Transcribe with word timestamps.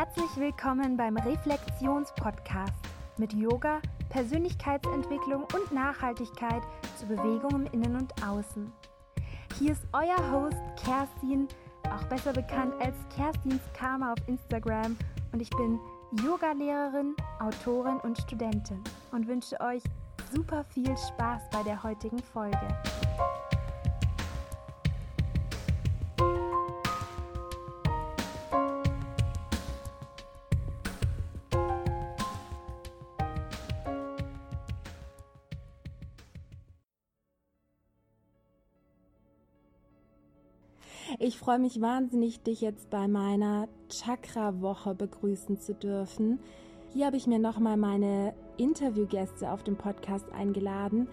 Herzlich 0.00 0.34
willkommen 0.38 0.96
beim 0.96 1.18
Reflexionspodcast 1.18 2.72
mit 3.18 3.34
Yoga, 3.34 3.82
Persönlichkeitsentwicklung 4.08 5.42
und 5.54 5.72
Nachhaltigkeit 5.72 6.62
zur 6.96 7.08
Bewegung 7.08 7.66
im 7.66 7.66
Innen 7.66 7.96
und 7.96 8.10
Außen. 8.26 8.72
Hier 9.58 9.72
ist 9.72 9.86
euer 9.92 10.16
Host 10.32 10.56
Kerstin, 10.82 11.48
auch 11.92 12.02
besser 12.04 12.32
bekannt 12.32 12.72
als 12.80 12.96
Kerstins 13.14 13.60
Karma 13.74 14.14
auf 14.14 14.26
Instagram 14.26 14.96
und 15.32 15.42
ich 15.42 15.50
bin 15.50 15.78
Yogalehrerin, 16.24 17.14
Autorin 17.38 18.00
und 18.00 18.16
Studentin 18.16 18.82
und 19.12 19.28
wünsche 19.28 19.60
euch 19.60 19.82
super 20.34 20.64
viel 20.64 20.96
Spaß 20.96 21.42
bei 21.52 21.62
der 21.62 21.82
heutigen 21.82 22.20
Folge. 22.20 22.68
Ich 41.22 41.36
freue 41.36 41.58
mich 41.58 41.82
wahnsinnig, 41.82 42.40
dich 42.44 42.62
jetzt 42.62 42.88
bei 42.88 43.06
meiner 43.06 43.68
Chakra-Woche 43.90 44.94
begrüßen 44.94 45.60
zu 45.60 45.74
dürfen. 45.74 46.38
Hier 46.94 47.04
habe 47.04 47.18
ich 47.18 47.26
mir 47.26 47.38
nochmal 47.38 47.76
meine 47.76 48.32
Interviewgäste 48.56 49.50
auf 49.50 49.62
dem 49.62 49.76
Podcast 49.76 50.24
eingeladen 50.32 51.08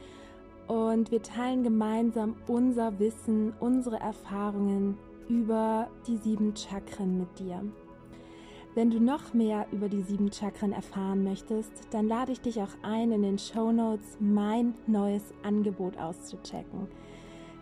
und 0.68 1.12
wir 1.12 1.22
teilen 1.22 1.62
gemeinsam 1.62 2.38
unser 2.48 2.98
Wissen, 3.00 3.52
unsere 3.60 4.00
Erfahrungen 4.00 4.98
über 5.28 5.90
die 6.08 6.16
sieben 6.16 6.56
Chakren 6.56 7.18
mit 7.18 7.38
dir. 7.38 7.62
Wenn 8.76 8.90
du 8.90 9.02
noch 9.02 9.34
mehr 9.34 9.68
über 9.74 9.90
die 9.90 10.04
sieben 10.04 10.32
Chakren 10.32 10.72
erfahren 10.72 11.26
möchtest, 11.26 11.74
dann 11.92 12.08
lade 12.08 12.32
ich 12.32 12.40
dich 12.40 12.62
auch 12.62 12.78
ein, 12.82 13.12
in 13.12 13.24
den 13.24 13.40
Show 13.40 13.74
Notes 13.74 14.16
mein 14.22 14.74
neues 14.88 15.34
Angebot 15.44 15.98
auszuchecken. 15.98 16.88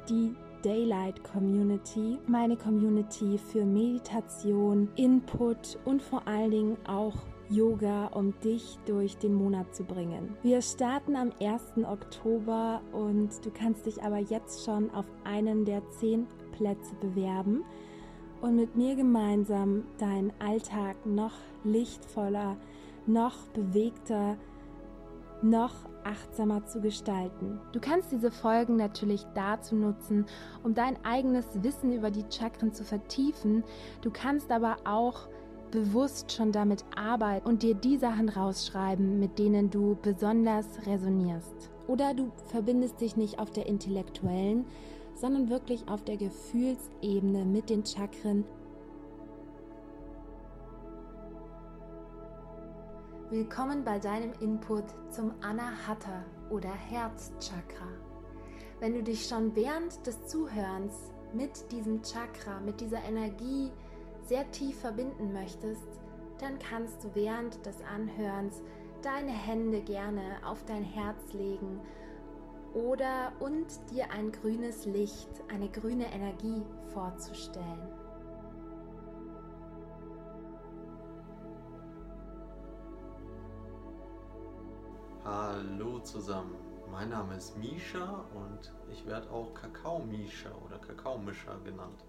Die 0.08 0.36
Daylight 0.66 1.24
Community, 1.24 2.18
meine 2.26 2.58
Community 2.58 3.38
für 3.38 3.64
Meditation, 3.64 4.90
Input 4.96 5.78
und 5.86 6.02
vor 6.02 6.28
allen 6.28 6.50
Dingen 6.50 6.78
auch 6.88 7.14
Yoga, 7.52 8.08
um 8.08 8.34
dich 8.40 8.80
durch 8.88 9.16
den 9.18 9.36
Monat 9.36 9.76
zu 9.76 9.84
bringen. 9.84 10.36
Wir 10.42 10.64
starten 10.64 11.16
am 11.16 11.32
1. 11.40 11.86
Oktober 11.88 12.82
und 12.94 13.46
du 13.46 13.52
kannst 13.52 13.86
dich 13.86 14.02
aber 14.02 14.18
jetzt 14.18 14.66
schon 14.66 14.90
auf 14.90 15.06
einen 15.24 15.66
der 15.66 15.88
zehn 15.92 16.26
Plätze 16.58 16.96
bewerben 17.00 17.64
und 18.42 18.56
mit 18.56 18.76
mir 18.76 18.96
gemeinsam 18.96 19.84
deinen 20.00 20.34
Alltag 20.40 21.06
noch 21.06 21.34
lichtvoller, 21.64 22.58
noch 23.06 23.38
bewegter, 23.50 24.36
noch 25.44 25.76
achtsamer 26.06 26.66
zu 26.66 26.80
gestalten. 26.82 27.60
Du 27.72 27.80
kannst 27.80 28.12
diese 28.12 28.32
Folgen 28.32 28.78
natürlich 28.78 29.26
dazu 29.34 29.76
nutzen, 29.76 30.26
um 30.64 30.74
dein 30.74 31.04
eigenes 31.04 31.46
Wissen 31.64 31.92
über 31.92 32.12
die 32.12 32.26
Chakren 32.30 32.74
zu 32.74 32.84
vertiefen. 32.84 33.64
Du 34.02 34.12
kannst 34.12 34.52
aber 34.52 34.78
auch 34.86 35.28
bewusst 35.72 36.32
schon 36.32 36.52
damit 36.52 36.86
arbeiten 36.96 37.48
und 37.48 37.64
dir 37.64 37.76
die 37.76 37.98
Sachen 37.98 38.30
rausschreiben, 38.30 39.20
mit 39.20 39.40
denen 39.40 39.70
du 39.70 39.98
besonders 40.02 40.68
resonierst. 40.86 41.70
Oder 41.88 42.14
du 42.14 42.32
verbindest 42.48 43.02
dich 43.02 43.18
nicht 43.18 43.40
auf 43.40 43.52
der 43.52 43.66
intellektuellen, 43.68 44.66
sondern 45.16 45.50
wirklich 45.50 45.88
auf 45.88 46.04
der 46.04 46.18
Gefühlsebene 46.18 47.46
mit 47.46 47.70
den 47.70 47.86
Chakren 47.86 48.44
Willkommen 53.32 53.84
bei 53.84 53.98
deinem 53.98 54.34
Input 54.40 54.84
zum 55.10 55.34
Anahata 55.42 56.24
oder 56.52 56.72
Herzchakra. 56.72 57.88
Wenn 58.80 58.94
du 58.94 59.02
dich 59.02 59.26
schon 59.28 59.56
während 59.56 60.06
des 60.06 60.28
Zuhörens 60.28 61.12
mit 61.34 61.72
diesem 61.72 62.04
Chakra, 62.04 62.60
mit 62.60 62.80
dieser 62.82 63.04
Energie 63.04 63.72
sehr 64.28 64.50
tief 64.52 64.80
verbinden 64.80 65.34
möchtest, 65.34 65.88
dann 66.38 66.60
kannst 66.60 67.04
du 67.04 67.16
während 67.16 67.66
des 67.66 67.78
Anhörens 67.82 68.62
deine 69.02 69.32
Hände 69.32 69.82
gerne 69.82 70.38
auf 70.46 70.64
dein 70.66 70.84
Herz 70.84 71.34
legen 71.34 71.82
oder 72.76 73.34
und 73.40 73.66
dir 73.90 74.12
ein 74.12 74.32
grünes 74.32 74.86
Licht, 74.86 75.30
eine 75.52 75.70
grüne 75.70 76.06
Energie 76.14 76.62
vorzustellen. 76.94 77.95
Hallo 85.26 85.98
zusammen, 86.02 86.56
mein 86.92 87.10
Name 87.10 87.36
ist 87.36 87.58
Misha 87.58 88.24
und 88.36 88.72
ich 88.92 89.08
werde 89.08 89.32
auch 89.32 89.56
Kakao-Misha 89.56 90.52
oder 90.64 90.78
Kakaomischer 90.78 91.58
genannt. 91.64 92.06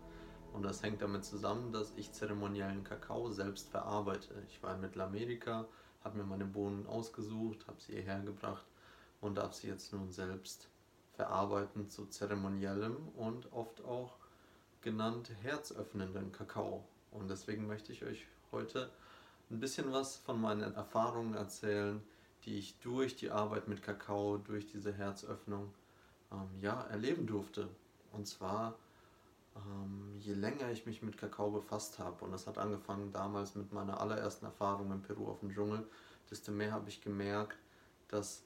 Und 0.53 0.65
das 0.65 0.83
hängt 0.83 1.01
damit 1.01 1.25
zusammen, 1.25 1.73
dass 1.73 1.95
ich 1.97 2.13
zeremoniellen 2.13 2.85
Kakao 2.85 3.31
selbst 3.31 3.71
verarbeite. 3.71 4.35
Ich 4.49 4.63
war 4.63 4.75
in 4.75 4.83
Mittelamerika, 4.83 5.65
habe 6.05 6.19
mir 6.19 6.25
meine 6.25 6.45
Bohnen 6.45 6.87
ausgesucht, 6.87 7.67
habe 7.67 7.81
sie 7.81 7.95
hierher 7.95 8.21
gebracht 8.21 8.67
und 9.23 9.39
darf 9.39 9.55
sie 9.55 9.69
jetzt 9.69 9.95
nun 9.95 10.13
selbst 10.13 10.69
verarbeiten 11.15 11.89
zu 11.89 12.05
zeremoniellem 12.05 12.99
und 13.17 13.51
oft 13.51 13.83
auch 13.87 14.19
genannt 14.83 15.31
herzöffnenden 15.41 16.33
Kakao. 16.33 16.85
Und 17.13 17.31
deswegen 17.31 17.67
möchte 17.67 17.93
ich 17.93 18.05
euch 18.05 18.27
heute 18.53 18.91
ein 19.51 19.59
bisschen 19.59 19.91
was 19.91 20.19
von 20.19 20.39
meinen 20.39 20.75
Erfahrungen 20.75 21.33
erzählen, 21.33 22.03
die 22.47 22.59
ich 22.59 22.79
durch 22.79 23.17
die 23.17 23.31
Arbeit 23.31 23.69
mit 23.69 23.83
Kakao, 23.83 24.39
durch 24.39 24.67
diese 24.67 24.93
Herzöffnung 24.93 25.75
ähm, 26.33 26.49
ja, 26.63 26.83
erleben 26.85 27.27
durfte. 27.27 27.69
Und 28.13 28.27
zwar, 28.27 28.79
ähm, 29.57 30.17
je 30.21 30.33
länger 30.33 30.71
ich 30.71 30.87
mich 30.87 31.03
mit 31.03 31.19
Kakao 31.19 31.51
befasst 31.51 31.99
habe, 31.99 32.25
und 32.25 32.31
das 32.31 32.47
hat 32.47 32.57
angefangen 32.57 33.13
damals 33.13 33.57
mit 33.57 33.73
meiner 33.73 34.01
allerersten 34.01 34.47
Erfahrung 34.47 34.93
in 34.93 35.03
Peru 35.03 35.29
auf 35.29 35.41
dem 35.41 35.53
Dschungel, 35.53 35.87
desto 36.31 36.53
mehr 36.53 36.73
habe 36.73 36.89
ich 36.89 37.03
gemerkt, 37.03 37.59
dass 38.09 38.43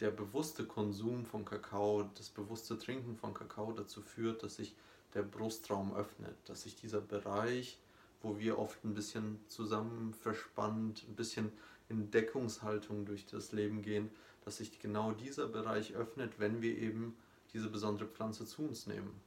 der 0.00 0.10
bewusste 0.12 0.64
Konsum 0.64 1.24
von 1.26 1.44
Kakao, 1.44 2.08
das 2.14 2.28
bewusste 2.28 2.78
Trinken 2.78 3.16
von 3.16 3.34
Kakao 3.34 3.72
dazu 3.72 4.00
führt, 4.00 4.44
dass 4.44 4.56
sich 4.56 4.76
der 5.14 5.22
Brustraum 5.22 5.94
öffnet, 5.94 6.36
dass 6.44 6.62
sich 6.62 6.76
dieser 6.76 7.00
Bereich, 7.00 7.78
wo 8.22 8.38
wir 8.38 8.58
oft 8.58 8.84
ein 8.84 8.94
bisschen 8.94 9.40
zusammen 9.48 10.14
verspannt, 10.14 11.04
ein 11.08 11.14
bisschen 11.14 11.52
in 11.88 12.10
Deckungshaltung 12.10 13.06
durch 13.06 13.26
das 13.26 13.52
Leben 13.52 13.82
gehen, 13.82 14.10
dass 14.44 14.58
sich 14.58 14.78
genau 14.80 15.12
dieser 15.12 15.46
Bereich 15.46 15.94
öffnet, 15.94 16.38
wenn 16.38 16.62
wir 16.62 16.76
eben 16.76 17.16
diese 17.52 17.68
besondere 17.68 18.08
Pflanze 18.08 18.46
zu 18.46 18.62
uns 18.62 18.86
nehmen. 18.86 19.20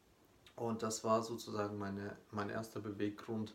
Und 0.56 0.84
das 0.84 1.04
war 1.04 1.24
sozusagen 1.24 1.78
meine, 1.78 2.16
mein 2.32 2.50
erster 2.50 2.80
Beweggrund, 2.80 3.54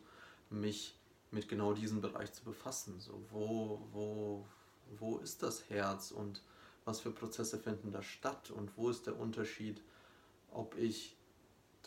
mich 0.49 0.97
mit 1.31 1.47
genau 1.47 1.73
diesem 1.73 2.01
Bereich 2.01 2.33
zu 2.33 2.43
befassen. 2.43 2.99
So, 2.99 3.21
wo, 3.31 3.81
wo, 3.91 4.45
wo 4.97 5.17
ist 5.17 5.43
das 5.43 5.69
Herz 5.69 6.11
und 6.11 6.41
was 6.85 7.01
für 7.01 7.11
Prozesse 7.11 7.59
finden 7.59 7.91
da 7.91 8.01
statt 8.01 8.49
und 8.49 8.77
wo 8.77 8.89
ist 8.89 9.07
der 9.07 9.19
Unterschied, 9.19 9.81
ob 10.51 10.77
ich 10.77 11.16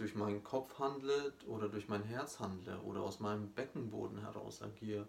durch 0.00 0.14
meinen 0.14 0.42
Kopf 0.42 0.78
handle 0.78 1.32
oder 1.46 1.68
durch 1.68 1.88
mein 1.88 2.02
Herz 2.02 2.40
handle 2.40 2.80
oder 2.80 3.02
aus 3.02 3.20
meinem 3.20 3.50
Beckenboden 3.52 4.20
heraus 4.20 4.62
agiere 4.62 5.06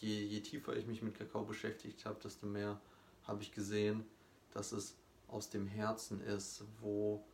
je, 0.00 0.24
je 0.24 0.40
tiefer 0.40 0.76
ich 0.76 0.86
mich 0.86 1.02
mit 1.02 1.18
Kakao 1.18 1.44
beschäftigt 1.44 2.04
habe, 2.04 2.20
desto 2.22 2.46
mehr 2.46 2.80
habe 3.26 3.42
ich 3.42 3.52
gesehen, 3.52 4.04
dass 4.52 4.72
es 4.72 4.96
aus 5.28 5.50
dem 5.50 5.66
Herzen 5.66 6.20
ist, 6.22 6.64
wo 6.80 7.24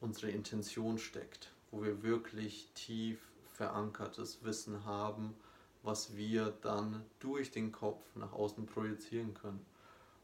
unsere 0.00 0.30
Intention 0.30 0.98
steckt, 0.98 1.52
wo 1.70 1.82
wir 1.82 2.02
wirklich 2.02 2.70
tief 2.74 3.18
verankertes 3.54 4.44
Wissen 4.44 4.84
haben, 4.84 5.34
was 5.82 6.16
wir 6.16 6.52
dann 6.62 7.04
durch 7.20 7.50
den 7.50 7.72
Kopf 7.72 8.04
nach 8.14 8.32
außen 8.32 8.66
projizieren 8.66 9.34
können. 9.34 9.64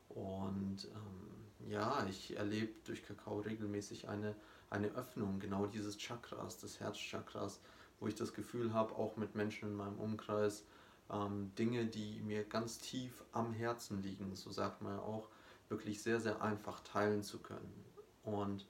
Und 0.09 0.87
ähm, 0.95 1.71
ja, 1.71 2.07
ich 2.09 2.37
erlebe 2.37 2.73
durch 2.85 3.05
Kakao 3.05 3.41
regelmäßig 3.41 4.09
eine, 4.09 4.35
eine 4.71 4.89
Öffnung 4.95 5.41
genau 5.41 5.67
dieses 5.67 5.97
Chakras, 5.97 6.59
des 6.59 6.81
Herzchakras, 6.81 7.61
wo 8.01 8.07
ich 8.07 8.15
das 8.15 8.35
Gefühl 8.35 8.73
habe, 8.73 8.95
auch 8.95 9.17
mit 9.17 9.35
Menschen 9.35 9.71
in 9.71 9.77
meinem 9.77 9.99
Umkreis, 9.99 10.65
ähm, 11.11 11.53
Dinge, 11.57 11.87
die 11.87 12.21
mir 12.21 12.45
ganz 12.45 12.79
tief 12.79 13.25
am 13.33 13.53
Herzen 13.53 14.03
liegen, 14.03 14.35
so 14.37 14.51
sagt 14.51 14.83
man 14.83 14.99
auch, 14.99 15.29
wirklich 15.69 16.03
sehr, 16.03 16.21
sehr 16.21 16.43
einfach 16.43 16.81
teilen 16.81 17.23
zu 17.23 17.39
können. 17.39 17.85
Und 18.23 18.67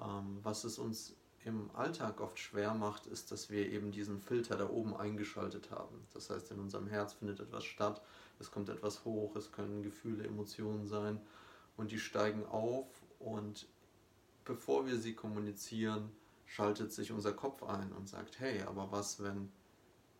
ähm, 0.00 0.38
was 0.42 0.64
es 0.64 0.78
uns 0.78 1.14
im 1.44 1.70
Alltag 1.74 2.20
oft 2.20 2.38
schwer 2.38 2.74
macht, 2.74 3.06
ist, 3.06 3.32
dass 3.32 3.48
wir 3.50 3.70
eben 3.70 3.90
diesen 3.90 4.20
Filter 4.20 4.56
da 4.56 4.68
oben 4.68 4.96
eingeschaltet 4.96 5.70
haben. 5.70 6.06
Das 6.12 6.30
heißt, 6.30 6.50
in 6.50 6.58
unserem 6.58 6.88
Herz 6.88 7.14
findet 7.14 7.40
etwas 7.40 7.64
statt, 7.64 8.02
es 8.38 8.50
kommt 8.50 8.68
etwas 8.68 9.04
hoch, 9.04 9.34
es 9.36 9.50
können 9.52 9.82
Gefühle, 9.82 10.24
Emotionen 10.24 10.86
sein 10.86 11.20
und 11.76 11.90
die 11.90 11.98
steigen 11.98 12.44
auf 12.46 12.86
und 13.18 13.66
bevor 14.48 14.86
wir 14.86 14.96
sie 14.96 15.14
kommunizieren, 15.14 16.10
schaltet 16.46 16.90
sich 16.90 17.12
unser 17.12 17.34
Kopf 17.34 17.62
ein 17.62 17.92
und 17.92 18.08
sagt, 18.08 18.40
hey, 18.40 18.62
aber 18.62 18.90
was, 18.90 19.22
wenn 19.22 19.52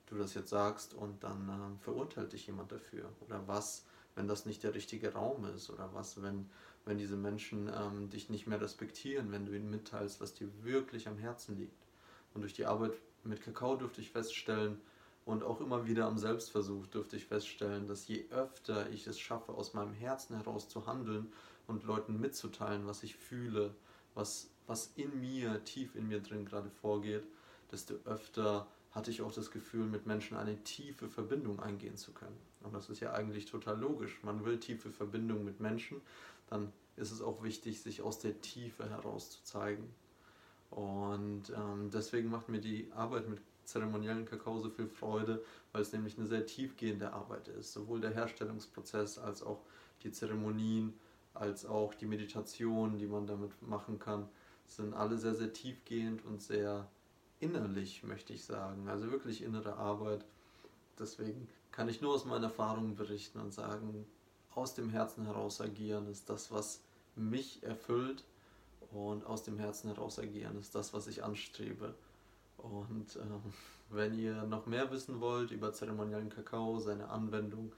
du 0.07 0.17
das 0.17 0.35
jetzt 0.35 0.51
sagst 0.51 0.93
und 0.93 1.25
dann 1.25 1.49
äh, 1.49 1.83
verurteilt 1.83 2.35
dich 2.35 2.47
jemand 2.47 2.71
dafür? 2.71 3.11
Oder 3.27 3.49
was, 3.49 3.87
wenn 4.15 4.29
das 4.29 4.45
nicht 4.45 4.63
der 4.63 4.75
richtige 4.75 5.15
Raum 5.15 5.47
ist? 5.47 5.71
Oder 5.71 5.89
was, 5.95 6.23
wenn, 6.23 6.49
wenn 6.85 6.99
diese 6.99 7.17
Menschen 7.17 7.71
ähm, 7.75 8.11
dich 8.11 8.29
nicht 8.29 8.47
mehr 8.47 8.61
respektieren, 8.61 9.33
wenn 9.33 9.47
du 9.47 9.57
ihnen 9.57 9.71
mitteilst, 9.71 10.21
was 10.21 10.35
dir 10.35 10.49
wirklich 10.63 11.09
am 11.09 11.17
Herzen 11.17 11.57
liegt? 11.57 11.87
Und 12.35 12.43
durch 12.43 12.53
die 12.53 12.67
Arbeit 12.67 12.93
mit 13.25 13.43
Kakao 13.43 13.77
durfte 13.77 14.03
ich 14.03 14.11
feststellen, 14.11 14.79
und 15.25 15.43
auch 15.43 15.61
immer 15.61 15.87
wieder 15.87 16.07
am 16.07 16.17
Selbstversuch 16.17 16.87
durfte 16.87 17.17
ich 17.17 17.27
feststellen, 17.27 17.87
dass 17.87 18.09
je 18.09 18.25
öfter 18.31 18.89
ich 18.89 19.07
es 19.07 19.21
schaffe, 19.21 19.53
aus 19.53 19.75
meinem 19.75 19.93
Herzen 19.93 20.35
heraus 20.37 20.71
zu 20.71 20.87
handeln 20.87 21.31
und 21.67 21.85
Leuten 21.85 22.19
mitzuteilen, 22.19 22.87
was 22.87 23.03
ich 23.03 23.15
fühle, 23.15 23.75
was, 24.19 24.51
was 24.67 24.93
in 24.97 25.21
mir, 25.21 25.65
tief 25.65 25.95
in 25.95 26.09
mir 26.09 26.21
drin 26.21 26.45
gerade 26.45 26.69
vorgeht, 26.69 27.25
desto 27.71 27.95
öfter 28.05 28.67
hatte 28.91 29.11
ich 29.11 29.23
auch 29.23 29.33
das 29.33 29.51
Gefühl, 29.51 29.87
mit 29.87 30.07
Menschen 30.07 30.37
eine 30.37 30.63
tiefe 30.65 31.09
Verbindung 31.09 31.61
eingehen 31.61 31.97
zu 31.97 32.13
können. 32.13 32.37
Und 32.63 32.75
das 32.75 32.91
ist 32.91 33.01
ja 33.01 33.13
eigentlich 33.13 33.47
total 33.47 33.79
logisch. 33.79 34.19
Man 34.23 34.45
will 34.45 34.59
tiefe 34.59 34.91
Verbindung 34.91 35.45
mit 35.45 35.61
Menschen, 35.61 36.01
dann 36.51 36.73
ist 36.97 37.13
es 37.13 37.23
auch 37.23 37.43
wichtig, 37.45 37.81
sich 37.81 38.03
aus 38.03 38.19
der 38.19 38.41
Tiefe 38.41 38.91
heraus 38.91 39.31
zu 39.31 39.45
zeigen. 39.45 39.89
Und 40.71 41.51
ähm, 41.57 41.91
deswegen 41.93 42.29
macht 42.29 42.49
mir 42.49 42.61
die 42.61 42.91
Arbeit 42.93 43.29
mit 43.29 43.41
zeremoniellen 43.65 44.25
Kakao 44.25 44.59
so 44.59 44.71
viel 44.71 44.89
Freude, 44.89 45.45
weil 45.73 45.83
es 45.83 45.93
nämlich 45.93 46.19
eine 46.19 46.27
sehr 46.27 46.45
tiefgehende 46.45 47.13
Arbeit 47.13 47.49
ist. 47.49 47.73
Sowohl 47.73 48.01
der 48.01 48.11
Herstellungsprozess 48.11 49.19
als 49.19 49.43
auch 49.43 49.61
die 50.03 50.11
Zeremonien, 50.11 50.95
als 51.41 51.67
auch 51.67 51.95
die 51.95 52.07
Meditation, 52.07 52.99
die 52.99 53.07
man 53.07 53.27
damit 53.27 53.51
machen 53.63 53.99
kann, 53.99 54.29
sind 54.67 54.95
alle 54.95 55.19
sehr, 55.19 55.35
sehr 55.35 55.53
tiefgehend 55.53 56.25
und 56.25 56.43
sehr 56.43 56.89
innerlich, 57.41 58.03
möchte 58.03 58.33
ich 58.33 58.45
sagen. 58.45 58.89
Also 58.89 59.11
wirklich 59.11 59.43
innere 59.43 59.77
Arbeit. 59.77 60.25
Deswegen 60.99 61.49
kann 61.71 61.89
ich 61.89 62.01
nur 62.01 62.15
aus 62.15 62.25
meinen 62.25 62.45
Erfahrungen 62.45 62.97
berichten 62.97 63.41
und 63.41 63.53
sagen, 63.53 64.07
aus 64.55 64.75
dem 64.75 64.91
Herzen 64.91 65.25
heraus 65.25 65.61
agieren 65.61 66.09
ist 66.09 66.29
das, 66.29 66.51
was 66.51 66.81
mich 67.15 67.63
erfüllt 67.63 68.25
und 68.93 69.25
aus 69.27 69.45
dem 69.45 69.59
Herzen 69.59 69.89
heraus 69.89 70.19
agieren 70.19 70.59
ist 70.59 70.75
das, 70.75 70.93
was 70.93 71.07
ich 71.07 71.23
anstrebe. 71.23 71.95
Und 72.57 73.17
ähm, 73.17 73.53
wenn 73.91 74.19
ihr 74.19 74.43
noch 74.45 74.67
mehr 74.67 74.91
wissen 74.91 75.21
wollt 75.21 75.51
über 75.51 75.73
zeremoniellen 75.73 76.31
Kakao, 76.31 76.79
seine 76.79 77.09
Anwendung 77.09 77.73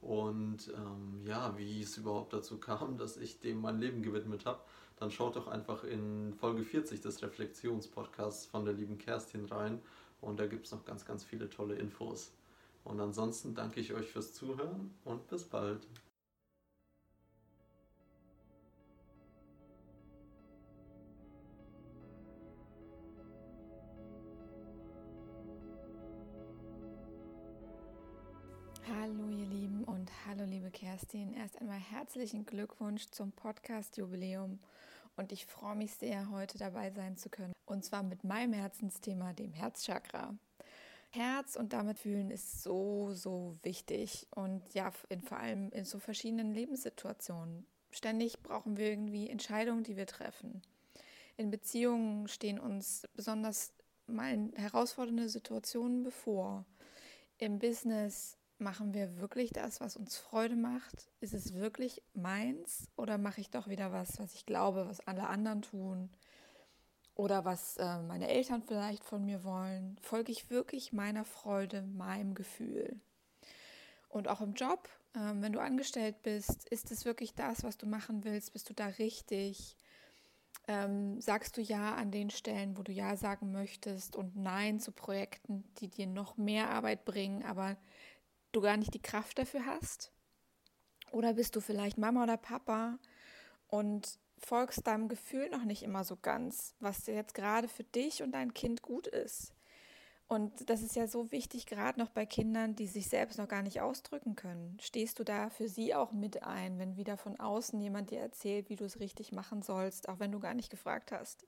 und 0.00 0.72
ähm, 0.74 1.22
ja, 1.26 1.56
wie 1.56 1.82
es 1.82 1.96
überhaupt 1.96 2.32
dazu 2.32 2.58
kam, 2.58 2.96
dass 2.98 3.16
ich 3.16 3.40
dem 3.40 3.60
mein 3.60 3.78
Leben 3.78 4.02
gewidmet 4.02 4.46
habe, 4.46 4.60
dann 4.96 5.10
schaut 5.10 5.36
doch 5.36 5.48
einfach 5.48 5.84
in 5.84 6.34
Folge 6.34 6.64
40 6.64 7.00
des 7.00 7.22
Reflexionspodcasts 7.22 8.46
von 8.46 8.64
der 8.64 8.74
lieben 8.74 8.98
Kerstin 8.98 9.44
rein 9.46 9.80
und 10.20 10.40
da 10.40 10.46
gibt 10.46 10.66
es 10.66 10.72
noch 10.72 10.84
ganz, 10.84 11.04
ganz 11.04 11.24
viele 11.24 11.48
tolle 11.48 11.76
Infos. 11.76 12.32
Und 12.84 13.00
ansonsten 13.00 13.54
danke 13.54 13.80
ich 13.80 13.92
euch 13.92 14.08
fürs 14.08 14.34
Zuhören 14.34 14.94
und 15.04 15.28
bis 15.28 15.44
bald. 15.44 15.86
Kerstin. 30.78 31.34
Erst 31.34 31.60
einmal 31.60 31.80
herzlichen 31.80 32.46
Glückwunsch 32.46 33.06
zum 33.06 33.32
Podcast-Jubiläum 33.32 34.60
und 35.16 35.32
ich 35.32 35.44
freue 35.44 35.74
mich 35.74 35.92
sehr, 35.94 36.30
heute 36.30 36.56
dabei 36.56 36.92
sein 36.92 37.16
zu 37.16 37.30
können. 37.30 37.52
Und 37.66 37.84
zwar 37.84 38.04
mit 38.04 38.22
meinem 38.22 38.52
Herzensthema, 38.52 39.32
dem 39.32 39.52
Herzchakra. 39.52 40.36
Herz 41.10 41.56
und 41.56 41.72
damit 41.72 41.98
fühlen 41.98 42.30
ist 42.30 42.62
so, 42.62 43.12
so 43.12 43.58
wichtig 43.64 44.28
und 44.30 44.62
ja, 44.72 44.92
in, 45.08 45.20
vor 45.20 45.38
allem 45.38 45.70
in 45.70 45.84
so 45.84 45.98
verschiedenen 45.98 46.52
Lebenssituationen. 46.52 47.66
Ständig 47.90 48.40
brauchen 48.44 48.76
wir 48.76 48.88
irgendwie 48.88 49.28
Entscheidungen, 49.28 49.82
die 49.82 49.96
wir 49.96 50.06
treffen. 50.06 50.62
In 51.36 51.50
Beziehungen 51.50 52.28
stehen 52.28 52.60
uns 52.60 53.02
besonders 53.14 53.72
mal 54.06 54.52
herausfordernde 54.54 55.28
Situationen 55.28 56.04
bevor. 56.04 56.64
Im 57.38 57.58
Business 57.58 58.37
machen 58.60 58.94
wir 58.94 59.20
wirklich 59.20 59.52
das, 59.52 59.80
was 59.80 59.96
uns 59.96 60.16
Freude 60.16 60.56
macht? 60.56 61.10
Ist 61.20 61.34
es 61.34 61.54
wirklich 61.54 62.02
meins 62.14 62.88
oder 62.96 63.18
mache 63.18 63.40
ich 63.40 63.50
doch 63.50 63.68
wieder 63.68 63.92
was, 63.92 64.18
was 64.18 64.34
ich 64.34 64.46
glaube, 64.46 64.86
was 64.88 65.06
alle 65.06 65.28
anderen 65.28 65.62
tun? 65.62 66.10
Oder 67.14 67.44
was 67.44 67.76
äh, 67.78 67.98
meine 68.02 68.28
Eltern 68.28 68.62
vielleicht 68.62 69.02
von 69.04 69.24
mir 69.24 69.42
wollen? 69.42 69.98
Folge 70.00 70.30
ich 70.30 70.50
wirklich 70.50 70.92
meiner 70.92 71.24
Freude, 71.24 71.82
meinem 71.82 72.34
Gefühl? 72.34 73.00
Und 74.08 74.28
auch 74.28 74.40
im 74.40 74.54
Job, 74.54 74.88
äh, 75.14 75.18
wenn 75.34 75.52
du 75.52 75.60
angestellt 75.60 76.22
bist, 76.22 76.68
ist 76.68 76.90
es 76.92 77.04
wirklich 77.04 77.34
das, 77.34 77.64
was 77.64 77.76
du 77.76 77.86
machen 77.86 78.24
willst? 78.24 78.52
Bist 78.52 78.70
du 78.70 78.74
da 78.74 78.86
richtig? 78.86 79.76
Ähm, 80.68 81.20
sagst 81.20 81.56
du 81.56 81.60
Ja 81.60 81.94
an 81.94 82.10
den 82.10 82.30
Stellen, 82.30 82.76
wo 82.76 82.82
du 82.82 82.92
Ja 82.92 83.16
sagen 83.16 83.52
möchtest 83.52 84.14
und 84.14 84.36
Nein 84.36 84.80
zu 84.80 84.92
Projekten, 84.92 85.64
die 85.78 85.88
dir 85.88 86.06
noch 86.06 86.36
mehr 86.36 86.70
Arbeit 86.70 87.04
bringen, 87.04 87.42
aber 87.42 87.76
du 88.52 88.60
gar 88.60 88.76
nicht 88.76 88.94
die 88.94 89.02
Kraft 89.02 89.38
dafür 89.38 89.66
hast? 89.66 90.12
Oder 91.10 91.34
bist 91.34 91.56
du 91.56 91.60
vielleicht 91.60 91.98
Mama 91.98 92.22
oder 92.22 92.36
Papa 92.36 92.98
und 93.68 94.18
folgst 94.38 94.86
deinem 94.86 95.08
Gefühl 95.08 95.48
noch 95.50 95.64
nicht 95.64 95.82
immer 95.82 96.04
so 96.04 96.16
ganz, 96.16 96.74
was 96.80 97.06
jetzt 97.06 97.34
gerade 97.34 97.68
für 97.68 97.84
dich 97.84 98.22
und 98.22 98.32
dein 98.32 98.54
Kind 98.54 98.82
gut 98.82 99.06
ist? 99.06 99.54
Und 100.28 100.68
das 100.68 100.82
ist 100.82 100.94
ja 100.94 101.08
so 101.08 101.32
wichtig, 101.32 101.64
gerade 101.64 101.98
noch 101.98 102.10
bei 102.10 102.26
Kindern, 102.26 102.76
die 102.76 102.86
sich 102.86 103.08
selbst 103.08 103.38
noch 103.38 103.48
gar 103.48 103.62
nicht 103.62 103.80
ausdrücken 103.80 104.36
können. 104.36 104.76
Stehst 104.78 105.18
du 105.18 105.24
da 105.24 105.48
für 105.48 105.68
sie 105.68 105.94
auch 105.94 106.12
mit 106.12 106.42
ein, 106.42 106.78
wenn 106.78 106.98
wieder 106.98 107.16
von 107.16 107.40
außen 107.40 107.80
jemand 107.80 108.10
dir 108.10 108.20
erzählt, 108.20 108.68
wie 108.68 108.76
du 108.76 108.84
es 108.84 109.00
richtig 109.00 109.32
machen 109.32 109.62
sollst, 109.62 110.10
auch 110.10 110.18
wenn 110.18 110.30
du 110.30 110.38
gar 110.38 110.52
nicht 110.52 110.68
gefragt 110.68 111.12
hast? 111.12 111.46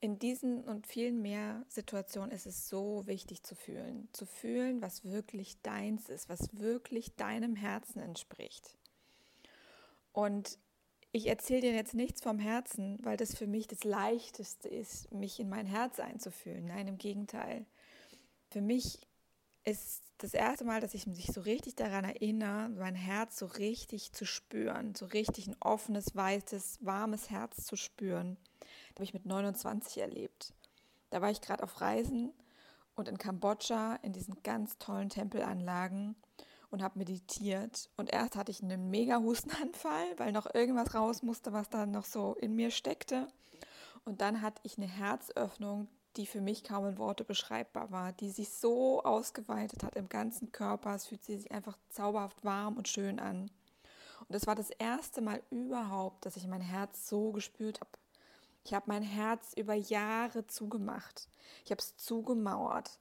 In 0.00 0.18
diesen 0.18 0.62
und 0.64 0.86
vielen 0.86 1.20
mehr 1.20 1.64
Situationen 1.68 2.30
ist 2.30 2.46
es 2.46 2.68
so 2.68 3.06
wichtig 3.06 3.42
zu 3.42 3.54
fühlen. 3.56 4.08
Zu 4.12 4.26
fühlen, 4.26 4.80
was 4.80 5.04
wirklich 5.04 5.60
deins 5.62 6.08
ist, 6.08 6.28
was 6.28 6.56
wirklich 6.56 7.16
deinem 7.16 7.56
Herzen 7.56 8.00
entspricht. 8.00 8.76
Und 10.12 10.58
ich 11.10 11.26
erzähle 11.26 11.62
dir 11.62 11.72
jetzt 11.72 11.94
nichts 11.94 12.22
vom 12.22 12.38
Herzen, 12.38 12.98
weil 13.02 13.16
das 13.16 13.36
für 13.36 13.46
mich 13.46 13.66
das 13.66 13.82
Leichteste 13.82 14.68
ist, 14.68 15.12
mich 15.12 15.40
in 15.40 15.48
mein 15.48 15.66
Herz 15.66 15.98
einzufühlen. 15.98 16.66
Nein, 16.66 16.86
im 16.86 16.98
Gegenteil. 16.98 17.66
Für 18.50 18.60
mich 18.60 19.00
ist 19.68 20.02
das 20.18 20.34
erste 20.34 20.64
Mal, 20.64 20.80
dass 20.80 20.94
ich 20.94 21.06
mich 21.06 21.26
so 21.26 21.40
richtig 21.40 21.76
daran 21.76 22.04
erinnere, 22.04 22.68
mein 22.70 22.96
Herz 22.96 23.38
so 23.38 23.46
richtig 23.46 24.12
zu 24.12 24.26
spüren, 24.26 24.94
so 24.94 25.06
richtig 25.06 25.46
ein 25.46 25.56
offenes, 25.60 26.16
weites, 26.16 26.78
warmes 26.80 27.30
Herz 27.30 27.64
zu 27.64 27.76
spüren 27.76 28.36
habe 28.98 29.04
ich 29.04 29.14
mit 29.14 29.26
29 29.26 29.98
erlebt. 29.98 30.52
Da 31.10 31.22
war 31.22 31.30
ich 31.30 31.40
gerade 31.40 31.62
auf 31.62 31.80
Reisen 31.80 32.32
und 32.96 33.06
in 33.06 33.16
Kambodscha 33.16 33.94
in 34.02 34.12
diesen 34.12 34.42
ganz 34.42 34.76
tollen 34.78 35.08
Tempelanlagen 35.08 36.16
und 36.70 36.82
habe 36.82 36.98
meditiert. 36.98 37.90
Und 37.96 38.12
erst 38.12 38.34
hatte 38.34 38.50
ich 38.50 38.60
einen 38.60 38.90
mega 38.90 39.20
Hustenanfall, 39.20 40.18
weil 40.18 40.32
noch 40.32 40.52
irgendwas 40.52 40.96
raus 40.96 41.22
musste, 41.22 41.52
was 41.52 41.70
da 41.70 41.86
noch 41.86 42.04
so 42.04 42.34
in 42.34 42.56
mir 42.56 42.72
steckte. 42.72 43.28
Und 44.04 44.20
dann 44.20 44.42
hatte 44.42 44.60
ich 44.64 44.78
eine 44.78 44.88
Herzöffnung, 44.88 45.86
die 46.16 46.26
für 46.26 46.40
mich 46.40 46.64
kaum 46.64 46.86
in 46.86 46.98
Worte 46.98 47.24
beschreibbar 47.24 47.90
war, 47.90 48.12
die 48.12 48.30
sich 48.30 48.50
so 48.50 49.02
ausgeweitet 49.02 49.82
hat 49.82 49.96
im 49.96 50.08
ganzen 50.08 50.52
Körper. 50.52 50.94
Es 50.94 51.06
fühlt 51.06 51.24
sich 51.24 51.50
einfach 51.52 51.76
zauberhaft 51.90 52.44
warm 52.44 52.76
und 52.76 52.88
schön 52.88 53.20
an. 53.20 53.50
Und 54.20 54.34
das 54.34 54.46
war 54.46 54.54
das 54.54 54.70
erste 54.70 55.20
Mal 55.20 55.42
überhaupt, 55.50 56.26
dass 56.26 56.36
ich 56.36 56.46
mein 56.46 56.60
Herz 56.60 57.08
so 57.08 57.32
gespürt 57.32 57.80
habe. 57.80 57.90
Ich 58.64 58.74
habe 58.74 58.86
mein 58.88 59.02
Herz 59.02 59.52
über 59.56 59.74
Jahre 59.74 60.46
zugemacht. 60.46 61.28
Ich 61.64 61.70
habe 61.70 61.80
es 61.80 61.96
zugemauert, 61.96 62.98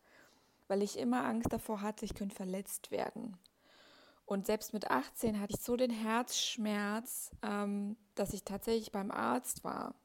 weil 0.68 0.82
ich 0.82 0.98
immer 0.98 1.26
Angst 1.26 1.52
davor 1.52 1.82
hatte, 1.82 2.06
ich 2.06 2.14
könnte 2.14 2.36
verletzt 2.36 2.92
werden. 2.92 3.38
Und 4.26 4.46
selbst 4.46 4.74
mit 4.74 4.92
18 4.92 5.40
hatte 5.40 5.54
ich 5.56 5.62
so 5.62 5.76
den 5.78 5.90
Herzschmerz, 5.90 7.32
ähm, 7.42 7.96
dass 8.16 8.34
ich 8.34 8.44
tatsächlich 8.44 8.92
beim 8.92 9.10
Arzt 9.10 9.64
war. 9.64 9.96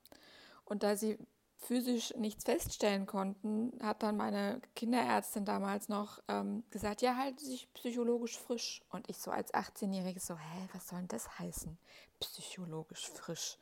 Und 0.65 0.83
da 0.85 0.97
sie 0.97 1.19
physisch 1.63 2.13
nichts 2.17 2.45
feststellen 2.45 3.07
konnten, 3.07 3.73
hat 3.83 4.03
dann 4.03 4.17
meine 4.17 4.61
Kinderärztin 4.75 5.45
damals 5.45 5.89
noch 5.89 6.21
ähm, 6.29 6.65
gesagt, 6.71 7.03
ja, 7.03 7.17
halte 7.17 7.45
sich 7.45 7.73
psychologisch 7.73 8.37
frisch. 8.39 8.83
Und 8.91 9.09
ich 9.09 9.19
so 9.19 9.31
als 9.31 9.55
18-Jährige 9.55 10.19
so, 10.21 10.37
hä, 10.37 10.69
was 10.73 10.89
soll 10.89 10.99
denn 10.99 11.09
das 11.09 11.39
heißen? 11.39 11.79
Psychologisch 12.21 13.09
frisch. 13.09 13.59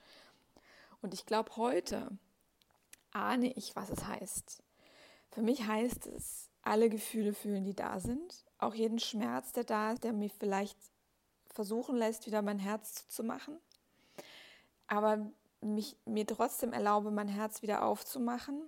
Und 1.02 1.14
ich 1.14 1.26
glaube, 1.26 1.56
heute 1.56 2.10
ahne 3.12 3.52
ich, 3.52 3.76
was 3.76 3.90
es 3.90 4.06
heißt. 4.06 4.62
Für 5.30 5.42
mich 5.42 5.66
heißt 5.66 6.06
es, 6.06 6.48
alle 6.62 6.88
Gefühle 6.88 7.34
fühlen, 7.34 7.64
die 7.64 7.74
da 7.74 8.00
sind. 8.00 8.44
Auch 8.58 8.74
jeden 8.74 8.98
Schmerz, 8.98 9.52
der 9.52 9.64
da 9.64 9.92
ist, 9.92 10.04
der 10.04 10.12
mich 10.12 10.32
vielleicht 10.32 10.78
versuchen 11.52 11.96
lässt, 11.96 12.26
wieder 12.26 12.42
mein 12.42 12.58
Herz 12.58 13.08
zu 13.08 13.24
machen. 13.24 13.58
Aber 14.86 15.30
mich, 15.60 15.96
mir 16.04 16.26
trotzdem 16.26 16.72
erlaube, 16.72 17.10
mein 17.10 17.28
Herz 17.28 17.62
wieder 17.62 17.84
aufzumachen 17.84 18.62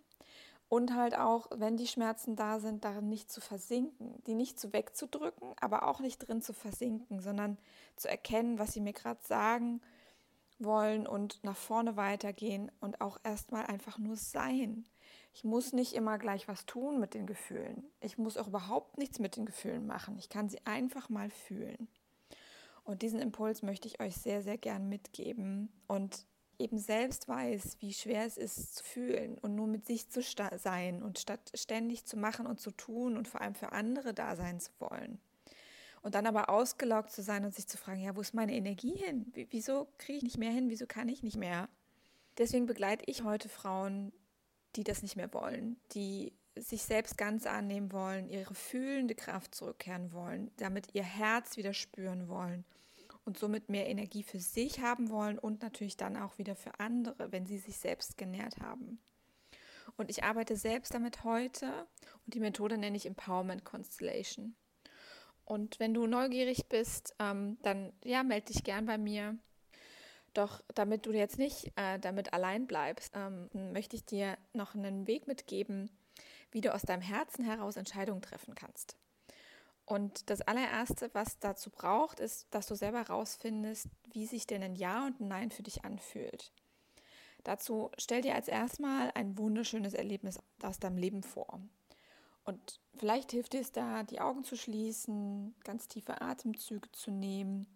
Und 0.73 0.95
halt 0.95 1.15
auch, 1.19 1.49
wenn 1.55 1.77
die 1.77 1.87
Schmerzen 1.87 2.35
da 2.35 2.59
sind, 2.59 2.83
darin 2.87 3.11
nicht 3.11 3.31
zu 3.31 3.43
versinken, 3.43 4.23
die 4.27 4.35
nicht 4.35 4.59
zu 4.59 4.73
wegzudrücken, 4.73 5.53
aber 5.61 5.87
auch 5.87 6.01
nicht 6.01 6.27
drin 6.27 6.41
zu 6.41 6.55
versinken, 6.55 7.21
sondern 7.21 7.59
zu 7.97 8.09
erkennen, 8.09 8.59
was 8.59 8.73
sie 8.73 8.81
mir 8.81 8.95
gerade 8.95 9.21
sagen 9.23 9.83
wollen 10.59 11.07
und 11.07 11.45
nach 11.45 11.59
vorne 11.59 11.99
weitergehen 11.99 12.73
und 12.81 13.03
auch 13.03 13.19
erstmal 13.23 13.67
einfach 13.67 13.99
nur 13.99 14.17
sein. 14.17 14.87
Ich 15.35 15.45
muss 15.45 15.75
nicht 15.75 15.93
immer 15.93 16.17
gleich 16.17 16.49
was 16.49 16.65
tun 16.65 16.99
mit 17.01 17.13
den 17.13 17.27
Gefühlen. 17.27 17.85
Ich 18.01 18.17
muss 18.17 18.39
auch 18.39 18.49
überhaupt 18.49 18.97
nichts 18.97 19.19
mit 19.19 19.37
den 19.37 19.45
Gefühlen 19.45 19.87
machen. 19.87 20.19
Ich 20.19 20.31
kann 20.31 20.49
sie 20.49 20.65
einfach 20.65 21.11
mal 21.11 21.29
fühlen. 21.29 21.87
Und 22.85 23.03
diesen 23.03 23.21
Impuls 23.21 23.61
möchte 23.63 23.89
ich 23.89 24.01
euch 24.01 24.17
sehr, 24.17 24.43
sehr 24.43 24.57
gern 24.57 24.89
mitgeben. 24.89 25.71
Und 25.87 26.25
eben 26.59 26.79
selbst 26.79 27.29
weiß, 27.29 27.77
wie 27.81 27.93
schwer 27.93 28.25
es 28.27 28.37
ist 28.37 28.77
zu 28.77 28.85
fühlen 28.85 29.39
und 29.39 29.55
nur 29.55 29.67
mit 29.67 29.87
sich 29.87 30.09
zu 30.09 30.21
sein 30.57 31.03
und 31.03 31.19
statt 31.19 31.51
ständig 31.55 32.05
zu 32.05 32.17
machen 32.17 32.47
und 32.47 32.61
zu 32.61 32.71
tun 32.71 33.17
und 33.17 33.29
vor 33.29 33.41
allem 33.41 33.55
für 33.55 33.73
andere 33.73 34.15
da 34.15 34.37
sein 34.37 34.61
zu 34.61 34.71
wollen. 34.79 35.21
Und 36.03 36.15
dann 36.15 36.27
aber 36.27 36.49
ausgelaugt 36.49 37.11
zu 37.11 37.23
sein 37.23 37.45
und 37.45 37.55
sich 37.55 37.69
zu 37.69 37.79
fragen, 37.79 38.01
ja, 38.01 38.17
wo 38.17 38.21
ist 38.21 38.35
meine 38.35 38.55
Energie 38.55 38.97
hin? 38.97 39.33
Wieso 39.51 39.89
kriege 39.99 40.19
ich 40.19 40.25
nicht 40.25 40.39
mehr 40.39 40.51
hin? 40.51 40.69
Wieso 40.69 40.87
kann 40.87 41.09
ich 41.09 41.23
nicht 41.23 41.37
mehr? 41.37 41.69
Deswegen 42.39 42.67
begleite 42.67 43.05
ich 43.07 43.23
heute 43.23 43.49
Frauen, 43.49 44.13
die 44.75 44.85
das 44.85 45.03
nicht 45.03 45.17
mehr 45.17 45.33
wollen, 45.33 45.77
die 45.93 46.33
sich 46.57 46.83
selbst 46.83 47.17
ganz 47.17 47.47
annehmen 47.47 47.93
wollen, 47.93 48.29
ihre 48.29 48.55
fühlende 48.55 49.15
Kraft 49.15 49.55
zurückkehren 49.55 50.13
wollen, 50.13 50.51
damit 50.57 50.95
ihr 50.95 51.05
Herz 51.05 51.57
wieder 51.57 51.73
spüren 51.73 52.29
wollen 52.29 52.65
und 53.25 53.39
somit 53.39 53.69
mehr 53.69 53.89
Energie 53.89 54.23
für 54.23 54.41
sich 54.41 54.81
haben 54.81 55.11
wollen 55.11 55.39
und 55.39 55.63
natürlich 55.63 55.97
dann 55.97 56.17
auch 56.17 56.39
wieder 56.39 56.57
für 56.57 56.79
andere, 56.81 57.31
wenn 57.33 57.47
sie 57.47 57.59
sich 57.59 57.79
selbst 57.79 58.17
genährt 58.17 58.59
haben. 58.59 59.01
Und 59.97 60.11
ich 60.11 60.25
arbeite 60.25 60.57
selbst 60.57 60.95
damit 60.95 61.25
heute 61.25 61.87
und 62.25 62.35
die 62.35 62.41
Methode 62.41 62.79
nenne 62.79 62.97
ich 62.97 63.07
Empowerment 63.07 63.65
Constellation. 63.65 64.57
Und 65.45 65.81
wenn 65.81 65.93
du 65.93 66.07
neugierig 66.07 66.69
bist, 66.69 67.15
ähm, 67.19 67.59
dann 67.63 67.93
ja, 68.05 68.23
melde 68.23 68.53
dich 68.53 68.65
gern 68.65 68.87
bei 68.87 68.97
mir. 68.97 69.37
Doch 70.35 70.63
damit 70.75 71.05
du 71.05 71.13
jetzt 71.13 71.39
nicht 71.39 71.73
äh, 71.77 71.99
damit 71.99 72.33
allein 72.33 72.67
bleibst, 72.67 73.13
ähm, 73.15 73.51
möchte 73.73 73.97
ich 73.97 74.07
dir 74.07 74.39
noch 74.55 74.75
einen 74.75 75.07
Weg 75.07 75.27
mitgeben, 75.27 75.91
wie 76.53 76.63
du 76.63 76.73
aus 76.73 76.83
deinem 76.83 77.03
Herzen 77.03 77.45
heraus 77.45 77.77
Entscheidungen 77.77 78.23
treffen 78.23 78.55
kannst. 78.55 78.97
Und 79.93 80.31
das 80.31 80.41
allererste, 80.41 81.11
was 81.13 81.39
dazu 81.39 81.69
braucht, 81.69 82.19
ist, 82.19 82.47
dass 82.51 82.67
du 82.67 82.75
selber 82.75 83.01
herausfindest, 83.01 83.89
wie 84.11 84.25
sich 84.25 84.47
denn 84.47 84.63
ein 84.63 84.75
Ja 84.75 85.05
und 85.05 85.21
ein 85.21 85.29
Nein 85.29 85.51
für 85.51 85.63
dich 85.63 85.85
anfühlt. 85.85 86.51
Dazu 87.45 87.91
stell 87.99 88.23
dir 88.23 88.35
als 88.35 88.49
erstmal 88.49 89.11
ein 89.15 89.37
wunderschönes 89.37 89.93
Erlebnis 89.93 90.39
aus 90.63 90.79
deinem 90.79 90.97
Leben 90.97 91.23
vor. 91.23 91.61
Und 92.45 92.81
vielleicht 92.97 93.33
hilft 93.33 93.55
es 93.55 93.71
da, 93.71 94.03
die 94.03 94.23
Augen 94.23 94.45
zu 94.45 94.57
schließen, 94.57 95.55
ganz 95.63 95.89
tiefe 95.89 96.23
Atemzüge 96.23 96.91
zu 96.93 97.11
nehmen 97.11 97.67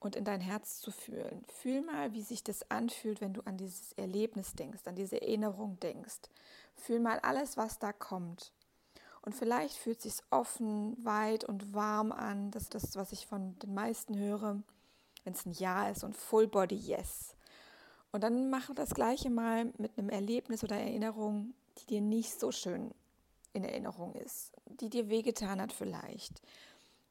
und 0.00 0.16
in 0.16 0.24
dein 0.24 0.40
Herz 0.40 0.80
zu 0.80 0.90
fühlen. 0.90 1.44
Fühl 1.46 1.82
mal, 1.82 2.12
wie 2.12 2.22
sich 2.22 2.42
das 2.42 2.68
anfühlt, 2.72 3.20
wenn 3.20 3.34
du 3.34 3.42
an 3.42 3.56
dieses 3.56 3.92
Erlebnis 3.92 4.54
denkst, 4.54 4.82
an 4.86 4.96
diese 4.96 5.22
Erinnerung 5.22 5.78
denkst. 5.78 6.22
Fühl 6.74 6.98
mal 6.98 7.20
alles, 7.20 7.56
was 7.56 7.78
da 7.78 7.92
kommt. 7.92 8.52
Und 9.22 9.34
vielleicht 9.34 9.76
fühlt 9.76 9.98
es 9.98 10.16
sich 10.16 10.26
offen, 10.30 10.96
weit 11.04 11.44
und 11.44 11.74
warm 11.74 12.10
an. 12.10 12.50
Das 12.50 12.64
ist 12.64 12.74
das, 12.74 12.96
was 12.96 13.12
ich 13.12 13.26
von 13.26 13.56
den 13.60 13.72
meisten 13.72 14.18
höre, 14.18 14.62
wenn 15.24 15.32
es 15.32 15.46
ein 15.46 15.52
Ja 15.52 15.88
ist 15.88 16.02
und 16.02 16.16
Full 16.16 16.48
Body 16.48 16.76
Yes. 16.76 17.36
Und 18.10 18.22
dann 18.24 18.50
mache 18.50 18.74
das 18.74 18.94
gleiche 18.94 19.30
mal 19.30 19.72
mit 19.78 19.96
einem 19.96 20.10
Erlebnis 20.10 20.64
oder 20.64 20.76
Erinnerung, 20.76 21.54
die 21.78 21.86
dir 21.86 22.00
nicht 22.00 22.38
so 22.38 22.52
schön 22.52 22.92
in 23.52 23.64
Erinnerung 23.64 24.14
ist, 24.14 24.52
die 24.66 24.90
dir 24.90 25.08
wehgetan 25.08 25.60
hat 25.60 25.72
vielleicht, 25.72 26.42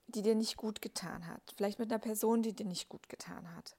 die 0.07 0.21
dir 0.21 0.35
nicht 0.35 0.57
gut 0.57 0.81
getan 0.81 1.27
hat, 1.27 1.41
vielleicht 1.55 1.79
mit 1.79 1.91
einer 1.91 1.99
Person, 1.99 2.43
die 2.43 2.53
dir 2.53 2.65
nicht 2.65 2.89
gut 2.89 3.09
getan 3.09 3.55
hat. 3.55 3.75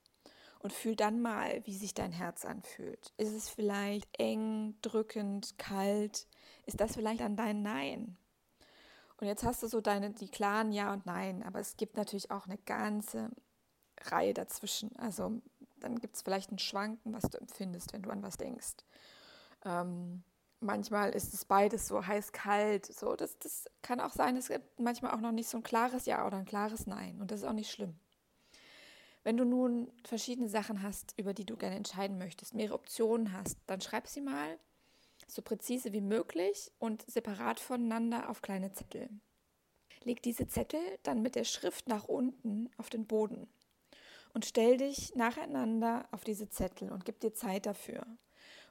Und 0.61 0.73
fühl 0.73 0.95
dann 0.95 1.21
mal, 1.21 1.61
wie 1.67 1.77
sich 1.77 1.93
dein 1.93 2.13
Herz 2.13 2.45
anfühlt. 2.45 3.13
Ist 3.17 3.33
es 3.33 3.49
vielleicht 3.49 4.09
eng, 4.19 4.77
drückend, 4.81 5.59
kalt? 5.59 6.29
Ist 6.67 6.81
das 6.81 6.95
vielleicht 6.95 7.21
an 7.21 7.35
dein 7.35 7.63
Nein? 7.63 8.17
Und 9.23 9.29
jetzt 9.29 9.45
hast 9.45 9.63
du 9.63 9.69
so 9.69 9.81
deine, 9.81 10.11
die 10.11 10.29
klaren 10.29 10.73
Ja 10.73 10.93
und 10.93 11.07
Nein, 11.07 11.45
aber 11.45 11.61
es 11.61 11.77
gibt 11.77 11.97
natürlich 11.97 12.33
auch 12.33 12.47
eine 12.47 12.59
ganze 12.59 13.31
Reihe 14.01 14.35
dazwischen. 14.35 14.97
Also 14.97 15.41
dann 15.77 16.01
gibt 16.01 16.17
es 16.17 16.23
vielleicht 16.23 16.51
ein 16.51 16.59
Schwanken, 16.59 17.13
was 17.13 17.31
du 17.31 17.39
empfindest, 17.39 17.93
wenn 17.93 18.03
du 18.03 18.11
an 18.11 18.25
was 18.25 18.37
denkst. 18.37 18.79
Ähm, 19.65 20.25
manchmal 20.59 21.11
ist 21.11 21.35
es 21.35 21.45
beides 21.45 21.87
so 21.87 22.05
heiß-kalt. 22.05 22.85
So, 22.85 23.15
das, 23.15 23.39
das 23.39 23.67
kann 23.81 24.01
auch 24.01 24.11
sein, 24.11 24.37
es 24.37 24.49
gibt 24.49 24.81
manchmal 24.81 25.13
auch 25.13 25.21
noch 25.21 25.31
nicht 25.31 25.49
so 25.49 25.57
ein 25.57 25.63
klares 25.63 26.05
Ja 26.05 26.27
oder 26.27 26.39
ein 26.39 26.45
klares 26.45 26.89
Nein. 26.89 27.21
Und 27.21 27.31
das 27.31 27.43
ist 27.43 27.47
auch 27.47 27.53
nicht 27.53 27.71
schlimm. 27.71 27.95
Wenn 29.23 29.37
du 29.37 29.45
nun 29.45 29.93
verschiedene 30.05 30.49
Sachen 30.49 30.83
hast, 30.83 31.15
über 31.17 31.33
die 31.33 31.47
du 31.47 31.57
gerne 31.57 31.77
entscheiden 31.77 32.19
möchtest, 32.19 32.55
mehrere 32.55 32.75
Optionen 32.75 33.33
hast, 33.33 33.57
dann 33.69 33.81
schreib 33.81 34.09
sie 34.09 34.21
mal 34.21 34.59
so 35.33 35.41
präzise 35.41 35.95
wie 35.95 36.03
möglich 36.03 36.71
und 36.79 37.11
separat 37.11 37.59
voneinander 37.59 38.29
auf 38.29 38.43
kleine 38.43 38.73
Zettel. 38.73 39.09
Leg 40.05 40.23
diese 40.23 40.47
Zettel 40.47 40.81
dann 41.05 41.23
mit 41.23 41.37
der 41.37 41.45
Schrift 41.45 41.89
nach 41.89 42.05
unten 42.05 42.69
auf 42.77 42.91
den 42.91 43.07
Boden 43.07 43.49
und 44.35 44.45
stell 44.45 44.77
dich 44.77 45.15
nacheinander 45.15 46.07
auf 46.11 46.25
diese 46.25 46.51
Zettel 46.51 46.93
und 46.93 47.07
gib 47.07 47.21
dir 47.21 47.33
Zeit 47.33 47.65
dafür 47.65 48.07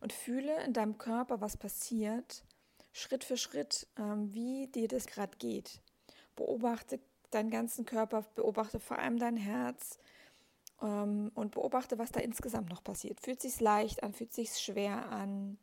und 0.02 0.14
fühle 0.14 0.64
in 0.64 0.74
deinem 0.74 1.00
Körper, 1.00 1.42
was 1.42 1.58
passiert, 1.58 2.44
Schritt 2.92 3.24
für 3.24 3.38
Schritt, 3.38 3.88
ähm, 3.98 4.32
wie 4.34 4.68
dir 4.68 4.88
das 4.88 5.08
gerade 5.08 5.38
geht. 5.38 5.82
Beobachte 6.36 7.00
deinen 7.32 7.50
ganzen 7.50 7.86
Körper, 7.86 8.24
beobachte 8.36 8.80
vor 8.80 9.00
allem 9.00 9.18
dein 9.18 9.38
Herz 9.38 9.98
ähm, 10.82 11.32
und 11.34 11.52
beobachte, 11.54 11.98
was 11.98 12.12
da 12.12 12.20
insgesamt 12.20 12.70
noch 12.70 12.84
passiert. 12.84 13.20
Fühlt 13.20 13.42
sich 13.42 13.60
leicht 13.60 14.04
an, 14.04 14.14
fühlt 14.14 14.34
sich 14.34 14.60
schwer 14.60 15.10
an, 15.10 15.58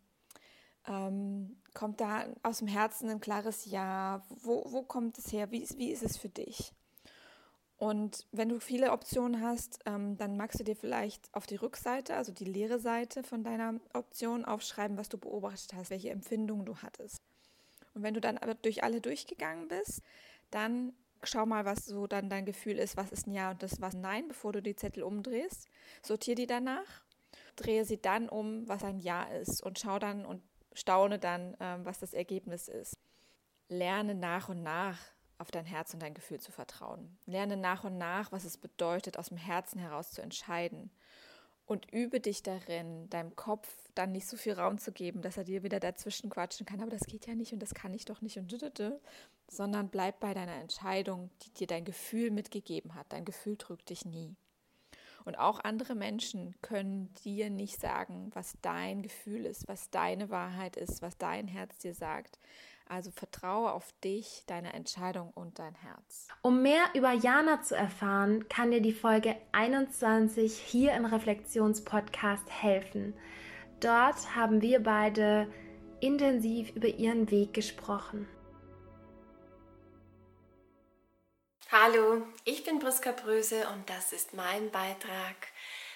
ähm, 0.86 1.56
kommt 1.74 2.00
da 2.00 2.26
aus 2.42 2.58
dem 2.58 2.68
Herzen 2.68 3.10
ein 3.10 3.20
klares 3.20 3.64
Ja? 3.66 4.22
Wo, 4.28 4.64
wo 4.68 4.82
kommt 4.82 5.18
es 5.18 5.32
her? 5.32 5.50
Wie, 5.50 5.66
wie 5.76 5.90
ist 5.90 6.02
es 6.02 6.16
für 6.16 6.28
dich? 6.28 6.72
Und 7.78 8.26
wenn 8.32 8.48
du 8.48 8.58
viele 8.58 8.90
Optionen 8.90 9.40
hast, 9.40 9.78
ähm, 9.86 10.16
dann 10.16 10.36
magst 10.36 10.58
du 10.58 10.64
dir 10.64 10.74
vielleicht 10.74 11.32
auf 11.32 11.46
die 11.46 11.54
Rückseite, 11.54 12.16
also 12.16 12.32
die 12.32 12.44
leere 12.44 12.80
Seite 12.80 13.22
von 13.22 13.44
deiner 13.44 13.74
Option 13.94 14.44
aufschreiben, 14.44 14.96
was 14.96 15.08
du 15.08 15.16
beobachtet 15.16 15.74
hast, 15.74 15.90
welche 15.90 16.10
Empfindungen 16.10 16.66
du 16.66 16.76
hattest. 16.78 17.22
Und 17.94 18.02
wenn 18.02 18.14
du 18.14 18.20
dann 18.20 18.36
aber 18.38 18.54
durch 18.54 18.82
alle 18.82 19.00
durchgegangen 19.00 19.68
bist, 19.68 20.02
dann 20.50 20.92
schau 21.22 21.46
mal, 21.46 21.64
was 21.64 21.86
so 21.86 22.08
dann 22.08 22.28
dein 22.28 22.46
Gefühl 22.46 22.78
ist, 22.78 22.96
was 22.96 23.12
ist 23.12 23.28
ein 23.28 23.32
Ja 23.32 23.52
und 23.52 23.62
das 23.62 23.80
was 23.80 23.94
ein 23.94 24.00
Nein, 24.00 24.26
bevor 24.26 24.52
du 24.52 24.60
die 24.60 24.76
Zettel 24.76 25.04
umdrehst. 25.04 25.68
Sortier 26.02 26.34
die 26.34 26.46
danach, 26.48 27.02
drehe 27.54 27.84
sie 27.84 28.00
dann 28.00 28.28
um, 28.28 28.68
was 28.68 28.82
ein 28.82 28.98
Ja 28.98 29.22
ist 29.24 29.62
und 29.62 29.78
schau 29.78 30.00
dann 30.00 30.24
und 30.24 30.42
staune 30.78 31.18
dann, 31.18 31.56
ähm, 31.60 31.84
was 31.84 31.98
das 31.98 32.14
Ergebnis 32.14 32.68
ist. 32.68 32.94
Lerne 33.68 34.14
nach 34.14 34.48
und 34.48 34.62
nach 34.62 34.98
auf 35.38 35.50
dein 35.50 35.64
Herz 35.64 35.94
und 35.94 36.02
dein 36.02 36.14
Gefühl 36.14 36.40
zu 36.40 36.52
vertrauen. 36.52 37.16
Lerne 37.26 37.56
nach 37.56 37.84
und 37.84 37.96
nach, 37.96 38.32
was 38.32 38.44
es 38.44 38.58
bedeutet, 38.58 39.18
aus 39.18 39.28
dem 39.28 39.38
Herzen 39.38 39.78
heraus 39.78 40.10
zu 40.10 40.20
entscheiden. 40.20 40.90
Und 41.64 41.92
übe 41.92 42.18
dich 42.18 42.42
darin, 42.42 43.10
deinem 43.10 43.36
Kopf 43.36 43.68
dann 43.94 44.10
nicht 44.12 44.26
so 44.26 44.38
viel 44.38 44.54
Raum 44.54 44.78
zu 44.78 44.90
geben, 44.90 45.20
dass 45.20 45.36
er 45.36 45.44
dir 45.44 45.62
wieder 45.62 45.80
dazwischen 45.80 46.30
quatschen 46.30 46.64
kann. 46.64 46.80
Aber 46.80 46.90
das 46.90 47.06
geht 47.06 47.26
ja 47.26 47.34
nicht 47.34 47.52
und 47.52 47.60
das 47.60 47.74
kann 47.74 47.92
ich 47.92 48.06
doch 48.06 48.22
nicht 48.22 48.38
und 48.38 48.50
sondern 49.50 49.88
bleib 49.90 50.18
bei 50.20 50.34
deiner 50.34 50.54
Entscheidung, 50.54 51.30
die 51.42 51.50
dir 51.50 51.66
dein 51.66 51.84
Gefühl 51.84 52.30
mitgegeben 52.30 52.94
hat. 52.94 53.12
Dein 53.12 53.24
Gefühl 53.24 53.56
trügt 53.56 53.90
dich 53.90 54.04
nie. 54.04 54.34
Und 55.24 55.38
auch 55.38 55.60
andere 55.60 55.94
Menschen 55.94 56.54
können 56.62 57.12
dir 57.24 57.50
nicht 57.50 57.80
sagen, 57.80 58.30
was 58.34 58.56
dein 58.62 59.02
Gefühl 59.02 59.44
ist, 59.44 59.68
was 59.68 59.90
deine 59.90 60.30
Wahrheit 60.30 60.76
ist, 60.76 61.02
was 61.02 61.18
dein 61.18 61.48
Herz 61.48 61.78
dir 61.78 61.94
sagt. 61.94 62.38
Also 62.88 63.10
vertraue 63.10 63.72
auf 63.72 63.92
dich, 64.02 64.44
deine 64.46 64.72
Entscheidung 64.72 65.30
und 65.34 65.58
dein 65.58 65.74
Herz. 65.74 66.28
Um 66.40 66.62
mehr 66.62 66.84
über 66.94 67.12
Jana 67.12 67.60
zu 67.62 67.76
erfahren, 67.76 68.48
kann 68.48 68.70
dir 68.70 68.80
die 68.80 68.94
Folge 68.94 69.36
21 69.52 70.56
hier 70.58 70.94
im 70.94 71.04
Reflexionspodcast 71.04 72.50
helfen. 72.50 73.12
Dort 73.80 74.34
haben 74.34 74.62
wir 74.62 74.82
beide 74.82 75.48
intensiv 76.00 76.70
über 76.74 76.88
ihren 76.88 77.30
Weg 77.30 77.52
gesprochen. 77.52 78.26
Hallo, 81.70 82.26
ich 82.44 82.64
bin 82.64 82.78
Priska 82.78 83.12
Bröse 83.12 83.68
und 83.68 83.90
das 83.90 84.14
ist 84.14 84.32
mein 84.32 84.70
Beitrag 84.70 85.36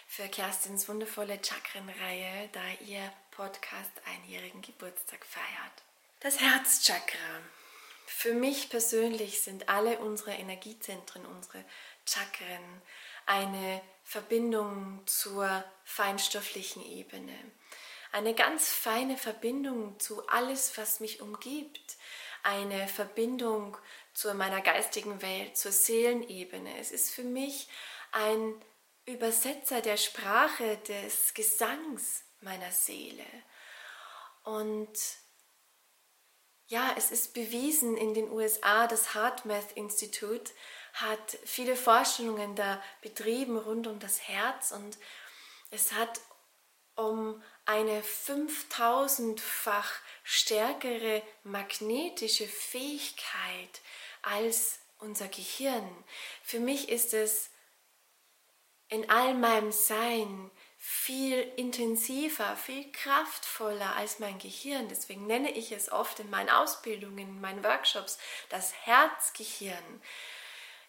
für 0.07 0.29
Kerstins 0.29 0.87
wundervolle 0.87 1.41
Chakrenreihe, 1.43 2.51
da 2.53 2.61
ihr 2.87 3.11
Podcast 3.31 3.91
einjährigen 4.05 4.61
Geburtstag 4.61 5.25
feiert. 5.25 5.73
Das 6.21 6.39
Herzchakra. 6.39 7.41
Für 8.05 8.35
mich 8.35 8.69
persönlich 8.69 9.41
sind 9.41 9.71
alle 9.71 9.99
unsere 10.01 10.33
Energiezentren, 10.33 11.25
unsere 11.25 11.65
Chakren, 12.05 12.83
eine 13.25 13.81
Verbindung 14.05 15.01
zur 15.07 15.65
feinstofflichen 15.85 16.85
Ebene. 16.85 17.33
eine 18.13 18.35
ganz 18.35 18.69
feine 18.69 19.17
Verbindung 19.17 19.99
zu 19.99 20.29
alles, 20.29 20.77
was 20.77 21.01
mich 21.01 21.23
umgibt, 21.23 21.97
eine 22.43 22.87
Verbindung 22.89 23.77
zu 24.13 24.33
meiner 24.35 24.61
geistigen 24.61 25.23
Welt, 25.23 25.57
zur 25.57 25.73
Seelenebene. 25.73 26.79
Es 26.79 26.91
ist 26.91 27.11
für 27.11 27.25
mich 27.25 27.69
ein 28.13 28.55
Übersetzer 29.07 29.81
der 29.81 29.97
Sprache 29.97 30.77
des 30.89 31.35
Gesangs 31.35 32.23
meiner 32.41 32.71
Seele. 32.71 33.25
Und 34.45 34.93
ja, 36.67 36.95
es 36.97 37.11
ist 37.11 37.35
bewiesen 37.35 37.97
in 37.97 38.15
den 38.15 38.31
USA, 38.31 38.87
das 38.87 39.15
HeartMath 39.15 39.73
Institut 39.73 40.53
hat 40.95 41.39
viele 41.45 41.77
Forschungen 41.77 42.55
da 42.55 42.83
betrieben 43.01 43.59
rund 43.59 43.87
um 43.87 43.99
das 43.99 44.29
Herz 44.29 44.73
und 44.73 44.99
es 45.71 45.93
hat 45.93 46.21
um 46.95 47.43
eine 47.65 48.03
5000-fach 48.03 49.91
stärkere 50.23 51.23
magnetische 51.43 52.47
Fähigkeit 52.47 53.81
als 54.23 54.79
unser 54.99 55.29
Gehirn. 55.29 55.89
Für 56.43 56.61
mich 56.61 56.89
ist 56.89 57.13
es 57.13 57.51
in 58.89 59.09
all 59.11 59.35
meinem 59.35 59.73
Sein 59.73 60.51
viel 60.79 61.41
intensiver, 61.57 62.57
viel 62.57 62.91
kraftvoller 62.91 63.95
als 63.97 64.19
mein 64.19 64.39
Gehirn. 64.39 64.89
Deswegen 64.89 65.27
nenne 65.27 65.51
ich 65.53 65.73
es 65.73 65.93
oft 65.93 66.19
in 66.19 66.29
meinen 66.29 66.51
Ausbildungen, 66.51 67.19
in 67.19 67.41
meinen 67.41 67.63
Workshops 67.63 68.19
das 68.49 68.73
Herzgehirn. 68.85 70.03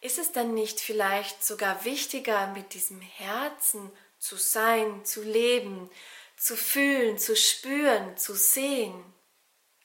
Ist 0.02 0.18
es 0.18 0.32
dann 0.32 0.54
nicht 0.54 0.80
vielleicht 0.80 1.44
sogar 1.44 1.86
wichtiger, 1.86 2.48
mit 2.48 2.74
diesem 2.74 3.00
Herzen 3.02 3.92
zu 4.18 4.36
sein, 4.36 5.06
zu 5.06 5.22
leben, 5.22 5.90
zu 6.36 6.58
fühlen, 6.58 7.18
zu 7.18 7.36
spüren, 7.36 8.18
zu 8.18 8.34
sehen, 8.36 9.14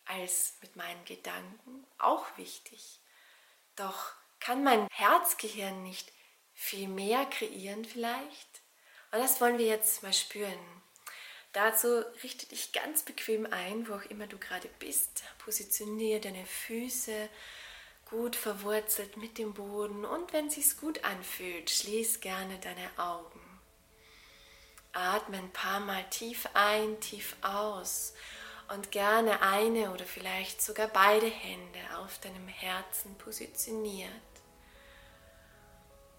als 0.07 0.55
mit 0.61 0.75
meinen 0.75 1.05
Gedanken? 1.05 1.87
Auch 1.99 2.25
wichtig. 2.37 2.99
Doch 3.79 4.13
kann 4.41 4.65
mein 4.65 4.89
Herzgehirn 4.91 5.83
nicht 5.83 6.13
viel 6.53 6.89
mehr 6.89 7.25
kreieren 7.27 7.85
vielleicht? 7.85 8.63
Und 9.13 9.21
das 9.21 9.41
wollen 9.41 9.59
wir 9.59 9.67
jetzt 9.67 10.03
mal 10.03 10.13
spüren. 10.13 10.83
Dazu 11.53 12.05
richte 12.23 12.47
dich 12.47 12.73
ganz 12.73 13.05
bequem 13.05 13.47
ein, 13.47 13.89
wo 13.89 13.95
auch 13.95 14.05
immer 14.11 14.27
du 14.27 14.37
gerade 14.37 14.69
bist. 14.81 15.23
Positioniere 15.39 16.21
deine 16.21 16.45
Füße 16.45 17.29
gut 18.11 18.37
verwurzelt 18.37 19.17
mit 19.17 19.39
dem 19.39 19.55
Boden 19.55 20.05
und 20.05 20.33
wenn 20.33 20.49
es 20.49 20.55
sich 20.55 20.77
gut 20.77 21.05
anfühlt, 21.05 21.71
schließ 21.71 22.21
gerne 22.21 22.59
deine 22.59 22.91
Augen. 22.99 23.41
Atme 24.93 25.39
ein 25.39 25.53
paar 25.53 25.81
Mal 25.81 26.09
tief 26.11 26.49
ein, 26.55 27.01
tief 27.01 27.37
aus 27.43 28.15
und 28.69 28.91
gerne 28.93 29.41
eine 29.41 29.93
oder 29.93 30.05
vielleicht 30.05 30.61
sogar 30.63 30.89
beide 30.89 31.27
Hände 31.27 31.79
auf 31.99 32.19
deinem 32.19 32.49
Herzen 32.49 33.17
positioniert. 33.17 34.11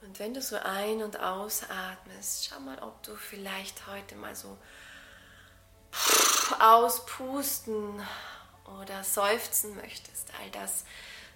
Und 0.01 0.17
wenn 0.19 0.33
du 0.33 0.41
so 0.41 0.55
ein- 0.55 1.03
und 1.03 1.19
ausatmest, 1.19 2.47
schau 2.47 2.59
mal, 2.61 2.79
ob 2.79 3.03
du 3.03 3.15
vielleicht 3.15 3.85
heute 3.87 4.15
mal 4.15 4.35
so 4.35 4.57
auspusten 6.59 8.01
oder 8.81 9.03
seufzen 9.03 9.75
möchtest. 9.75 10.31
All 10.39 10.49
das, 10.51 10.85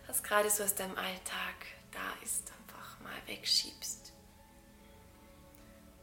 was 0.08 0.24
gerade 0.24 0.50
so 0.50 0.64
aus 0.64 0.76
deinem 0.76 0.98
Alltag 0.98 1.56
da 1.92 2.24
ist, 2.24 2.52
einfach 2.62 3.00
mal 3.02 3.28
wegschiebst. 3.28 4.14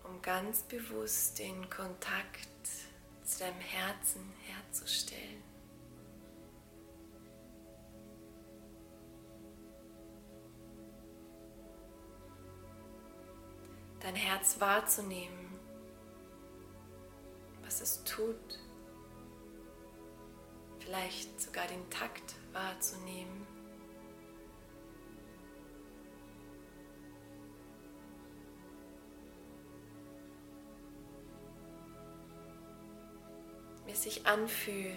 Um 0.04 0.20
ganz 0.22 0.62
bewusst 0.62 1.38
den 1.38 1.68
Kontakt 1.70 2.48
zu 3.30 3.38
deinem 3.40 3.60
Herzen 3.60 4.32
herzustellen. 4.46 5.50
dein 14.00 14.14
Herz 14.14 14.58
wahrzunehmen, 14.60 15.58
was 17.62 17.80
es 17.80 18.02
tut, 18.04 18.58
vielleicht 20.80 21.40
sogar 21.40 21.66
den 21.66 21.88
Takt 21.90 22.34
wahrzunehmen. 22.52 23.46
Es 34.00 34.14
sich 34.14 34.26
anfühlt, 34.26 34.94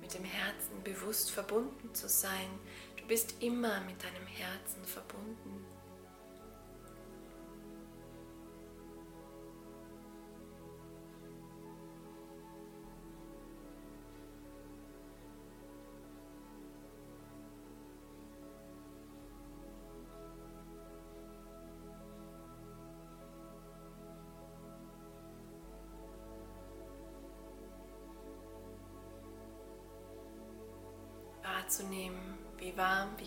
mit 0.00 0.14
dem 0.14 0.24
Herzen 0.24 0.82
bewusst 0.84 1.30
verbunden 1.30 1.94
zu 1.94 2.08
sein. 2.08 2.48
Du 2.96 3.06
bist 3.06 3.42
immer 3.42 3.80
mit 3.82 4.02
deinem 4.02 4.26
Herzen 4.26 4.84
verbunden. 4.84 5.66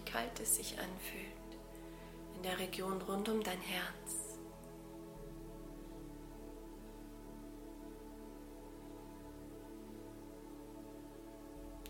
Wie 0.01 0.11
kalt 0.11 0.39
es 0.39 0.55
sich 0.55 0.77
anfühlt 0.79 1.31
in 2.35 2.43
der 2.43 2.57
Region 2.59 3.01
rund 3.01 3.29
um 3.29 3.43
dein 3.43 3.59
Herz. 3.59 4.37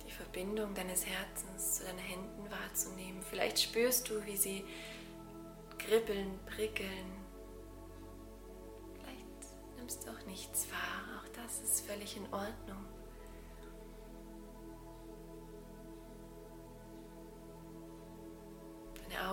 Die 0.05 0.11
Verbindung 0.11 0.73
deines 0.73 1.05
Herzens 1.05 1.75
zu 1.75 1.85
deinen 1.85 1.99
Händen 1.99 2.49
wahrzunehmen. 2.49 3.21
Vielleicht 3.23 3.59
spürst 3.59 4.09
du, 4.09 4.25
wie 4.25 4.37
sie 4.37 4.65
kribbeln, 5.77 6.39
prickeln. 6.47 7.11
Vielleicht 8.95 9.77
nimmst 9.77 10.05
du 10.05 10.11
auch 10.11 10.25
nichts 10.25 10.67
wahr. 10.69 11.21
Auch 11.21 11.27
das 11.29 11.61
ist 11.61 11.87
völlig 11.87 12.17
in 12.17 12.25
Ordnung. 12.33 12.85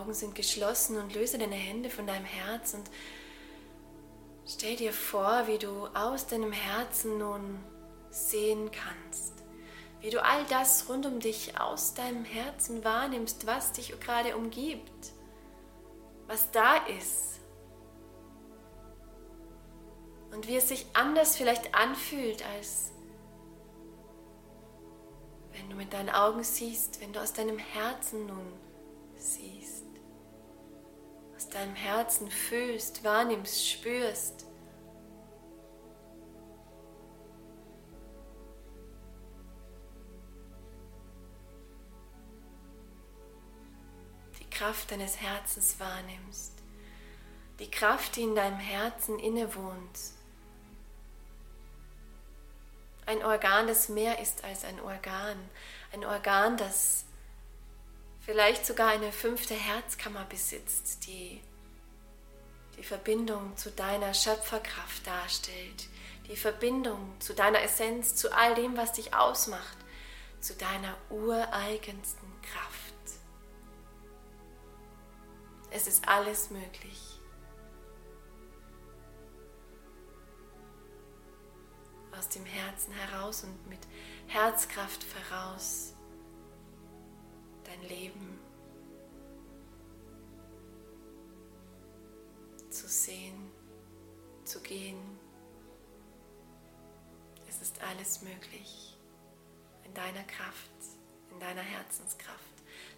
Augen 0.08 0.14
sind 0.14 0.34
geschlossen 0.34 0.96
und 0.96 1.14
löse 1.14 1.36
deine 1.36 1.54
Hände 1.54 1.90
von 1.90 2.06
deinem 2.06 2.24
Herz 2.24 2.72
und 2.72 2.88
stell 4.46 4.74
dir 4.74 4.94
vor, 4.94 5.46
wie 5.48 5.58
du 5.58 5.86
aus 5.88 6.26
deinem 6.26 6.50
Herzen 6.50 7.18
nun 7.18 7.62
sehen 8.08 8.70
kannst. 8.70 9.34
Wie 10.00 10.08
du 10.08 10.24
all 10.24 10.46
das 10.46 10.88
rund 10.88 11.04
um 11.04 11.20
dich 11.20 11.60
aus 11.60 11.92
deinem 11.92 12.24
Herzen 12.24 12.82
wahrnimmst, 12.84 13.46
was 13.46 13.72
dich 13.72 14.00
gerade 14.00 14.34
umgibt, 14.34 15.12
was 16.26 16.50
da 16.52 16.76
ist. 16.98 17.40
Und 20.32 20.48
wie 20.48 20.56
es 20.56 20.70
sich 20.70 20.86
anders 20.94 21.36
vielleicht 21.36 21.74
anfühlt, 21.74 22.42
als 22.56 22.92
wenn 25.52 25.68
du 25.68 25.76
mit 25.76 25.92
deinen 25.92 26.08
Augen 26.08 26.42
siehst, 26.42 27.02
wenn 27.02 27.12
du 27.12 27.20
aus 27.20 27.34
deinem 27.34 27.58
Herzen 27.58 28.24
nun 28.24 28.54
siehst 29.18 29.77
aus 31.38 31.48
deinem 31.48 31.76
Herzen 31.76 32.28
fühlst, 32.32 33.04
wahrnimmst, 33.04 33.70
spürst. 33.70 34.44
Die 44.40 44.50
Kraft 44.50 44.90
deines 44.90 45.20
Herzens 45.20 45.78
wahrnimmst. 45.78 46.54
Die 47.60 47.70
Kraft, 47.70 48.16
die 48.16 48.22
in 48.22 48.34
deinem 48.34 48.58
Herzen 48.58 49.20
innewohnt. 49.20 50.00
Ein 53.06 53.24
Organ, 53.24 53.68
das 53.68 53.88
mehr 53.88 54.18
ist 54.18 54.42
als 54.42 54.64
ein 54.64 54.80
Organ. 54.80 55.38
Ein 55.92 56.04
Organ, 56.04 56.56
das 56.56 57.04
vielleicht 58.28 58.66
sogar 58.66 58.88
eine 58.88 59.10
fünfte 59.10 59.54
Herzkammer 59.54 60.26
besitzt, 60.26 61.06
die 61.06 61.40
die 62.76 62.82
Verbindung 62.82 63.56
zu 63.56 63.70
deiner 63.70 64.12
Schöpferkraft 64.12 65.06
darstellt, 65.06 65.88
die 66.28 66.36
Verbindung 66.36 67.18
zu 67.20 67.32
deiner 67.32 67.62
Essenz, 67.62 68.16
zu 68.16 68.30
all 68.36 68.54
dem, 68.54 68.76
was 68.76 68.92
dich 68.92 69.14
ausmacht, 69.14 69.78
zu 70.42 70.52
deiner 70.56 70.94
ureigensten 71.08 72.28
Kraft. 72.42 72.94
Es 75.70 75.86
ist 75.86 76.06
alles 76.06 76.50
möglich. 76.50 77.02
aus 82.18 82.28
dem 82.30 82.44
Herzen 82.44 82.92
heraus 82.92 83.44
und 83.44 83.68
mit 83.68 83.78
Herzkraft 84.26 85.04
voraus 85.04 85.94
dein 87.68 87.88
Leben 87.88 88.38
zu 92.70 92.88
sehen, 92.88 93.50
zu 94.44 94.60
gehen. 94.60 94.98
Es 97.48 97.60
ist 97.62 97.82
alles 97.82 98.22
möglich 98.22 98.96
in 99.84 99.94
deiner 99.94 100.24
Kraft, 100.24 100.70
in 101.30 101.40
deiner 101.40 101.62
Herzenskraft. 101.62 102.38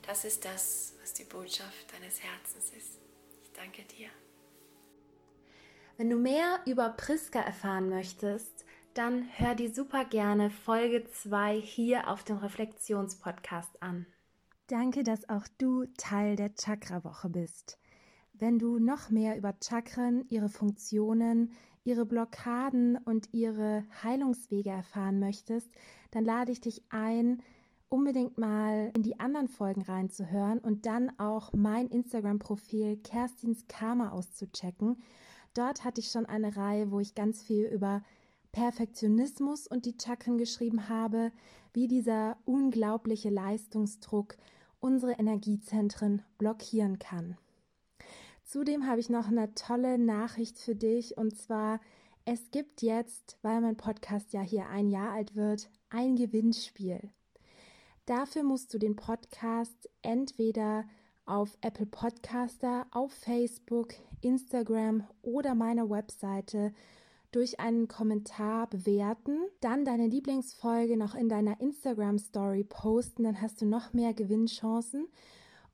Das 0.06 0.24
ist 0.24 0.44
das, 0.44 0.94
was 1.00 1.14
die 1.14 1.24
Botschaft 1.24 1.92
deines 1.92 2.22
Herzens 2.22 2.70
ist. 2.70 3.00
Ich 3.42 3.52
danke 3.52 3.82
dir. 3.84 4.08
Wenn 5.96 6.10
du 6.10 6.16
mehr 6.16 6.60
über 6.66 6.90
Priska 6.90 7.40
erfahren 7.40 7.88
möchtest, 7.90 8.64
dann 8.94 9.28
hör 9.36 9.54
dir 9.54 9.72
super 9.72 10.04
gerne 10.04 10.50
Folge 10.50 11.04
2 11.04 11.60
hier 11.60 12.08
auf 12.08 12.24
dem 12.24 12.38
Reflexionspodcast 12.38 13.82
an. 13.82 14.06
Danke, 14.70 15.02
dass 15.02 15.28
auch 15.28 15.48
du 15.58 15.84
Teil 15.96 16.36
der 16.36 16.54
Chakra-Woche 16.54 17.28
bist. 17.28 17.78
Wenn 18.32 18.60
du 18.60 18.78
noch 18.78 19.10
mehr 19.10 19.36
über 19.36 19.52
Chakren, 19.60 20.24
ihre 20.28 20.48
Funktionen, 20.48 21.50
ihre 21.82 22.06
Blockaden 22.06 22.96
und 22.96 23.28
ihre 23.32 23.84
Heilungswege 24.04 24.70
erfahren 24.70 25.18
möchtest, 25.18 25.68
dann 26.12 26.24
lade 26.24 26.52
ich 26.52 26.60
dich 26.60 26.84
ein, 26.90 27.42
unbedingt 27.88 28.38
mal 28.38 28.92
in 28.94 29.02
die 29.02 29.18
anderen 29.18 29.48
Folgen 29.48 29.82
reinzuhören 29.82 30.60
und 30.60 30.86
dann 30.86 31.10
auch 31.18 31.52
mein 31.52 31.88
Instagram-Profil 31.88 32.98
Kerstins 32.98 33.66
Karma 33.66 34.10
auszuchecken 34.10 35.02
Dort 35.54 35.84
hatte 35.84 36.00
ich 36.00 36.10
schon 36.10 36.26
eine 36.26 36.56
Reihe, 36.56 36.90
wo 36.90 37.00
ich 37.00 37.14
ganz 37.14 37.42
viel 37.42 37.64
über 37.64 38.02
Perfektionismus 38.52 39.66
und 39.66 39.84
die 39.84 39.96
Chakren 40.00 40.38
geschrieben 40.38 40.88
habe, 40.88 41.32
wie 41.72 41.88
dieser 41.88 42.36
unglaubliche 42.44 43.30
Leistungsdruck 43.30 44.36
unsere 44.80 45.12
Energiezentren 45.12 46.22
blockieren 46.38 46.98
kann. 46.98 47.36
Zudem 48.44 48.86
habe 48.86 49.00
ich 49.00 49.08
noch 49.08 49.28
eine 49.28 49.54
tolle 49.54 49.98
Nachricht 49.98 50.58
für 50.58 50.74
dich 50.74 51.16
und 51.16 51.36
zwar, 51.36 51.80
es 52.24 52.50
gibt 52.50 52.82
jetzt, 52.82 53.38
weil 53.42 53.60
mein 53.60 53.76
Podcast 53.76 54.32
ja 54.32 54.40
hier 54.40 54.68
ein 54.68 54.88
Jahr 54.88 55.12
alt 55.12 55.36
wird, 55.36 55.70
ein 55.88 56.16
Gewinnspiel. 56.16 57.10
Dafür 58.06 58.42
musst 58.42 58.74
du 58.74 58.78
den 58.78 58.96
Podcast 58.96 59.88
entweder 60.02 60.84
auf 61.26 61.56
Apple 61.60 61.86
Podcaster, 61.86 62.86
auf 62.90 63.12
Facebook, 63.12 63.94
Instagram 64.20 65.06
oder 65.22 65.54
meiner 65.54 65.88
Webseite 65.88 66.72
durch 67.30 67.60
einen 67.60 67.88
Kommentar 67.88 68.68
bewerten, 68.68 69.38
dann 69.60 69.84
deine 69.84 70.06
Lieblingsfolge 70.06 70.96
noch 70.96 71.14
in 71.14 71.28
deiner 71.28 71.60
Instagram 71.60 72.18
Story 72.18 72.64
posten, 72.64 73.24
dann 73.24 73.40
hast 73.40 73.60
du 73.60 73.66
noch 73.66 73.92
mehr 73.92 74.14
Gewinnchancen. 74.14 75.06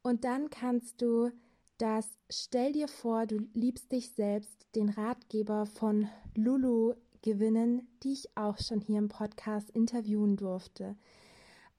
Und 0.02 0.24
dann 0.24 0.50
kannst 0.50 1.02
du 1.02 1.30
das 1.78 2.08
Stell 2.28 2.72
dir 2.72 2.88
vor, 2.88 3.26
du 3.26 3.38
liebst 3.54 3.92
dich 3.92 4.10
selbst, 4.10 4.66
den 4.74 4.88
Ratgeber 4.88 5.64
von 5.66 6.08
Lulu 6.34 6.94
gewinnen, 7.22 7.86
die 8.02 8.12
ich 8.14 8.36
auch 8.36 8.58
schon 8.58 8.80
hier 8.80 8.98
im 8.98 9.08
Podcast 9.08 9.70
interviewen 9.70 10.36
durfte 10.36 10.96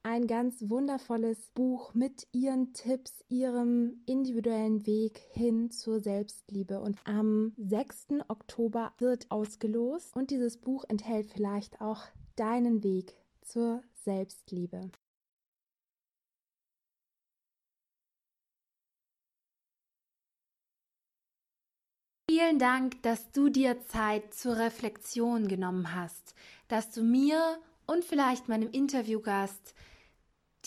ein 0.07 0.25
ganz 0.25 0.69
wundervolles 0.69 1.51
Buch 1.53 1.93
mit 1.93 2.27
ihren 2.31 2.71
Tipps, 2.71 3.25
ihrem 3.27 4.01
individuellen 4.05 4.85
Weg 4.87 5.19
hin 5.31 5.69
zur 5.69 5.99
Selbstliebe. 5.99 6.79
Und 6.79 6.97
am 7.03 7.53
6. 7.57 8.07
Oktober 8.29 8.93
wird 8.99 9.29
ausgelost 9.29 10.15
und 10.15 10.31
dieses 10.31 10.61
Buch 10.61 10.85
enthält 10.87 11.29
vielleicht 11.29 11.81
auch 11.81 12.03
deinen 12.37 12.83
Weg 12.83 13.17
zur 13.41 13.83
Selbstliebe. 14.05 14.91
Vielen 22.29 22.59
Dank, 22.59 23.01
dass 23.03 23.31
du 23.31 23.49
dir 23.49 23.85
Zeit 23.87 24.33
zur 24.33 24.57
Reflexion 24.57 25.49
genommen 25.49 25.93
hast, 25.93 26.33
dass 26.69 26.91
du 26.91 27.03
mir 27.03 27.57
und 27.87 28.05
vielleicht 28.05 28.47
meinem 28.47 28.69
Interviewgast 28.71 29.73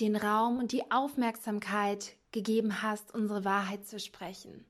den 0.00 0.16
Raum 0.16 0.58
und 0.58 0.72
die 0.72 0.90
Aufmerksamkeit 0.90 2.16
gegeben 2.32 2.82
hast, 2.82 3.14
unsere 3.14 3.44
Wahrheit 3.44 3.86
zu 3.86 4.00
sprechen. 4.00 4.64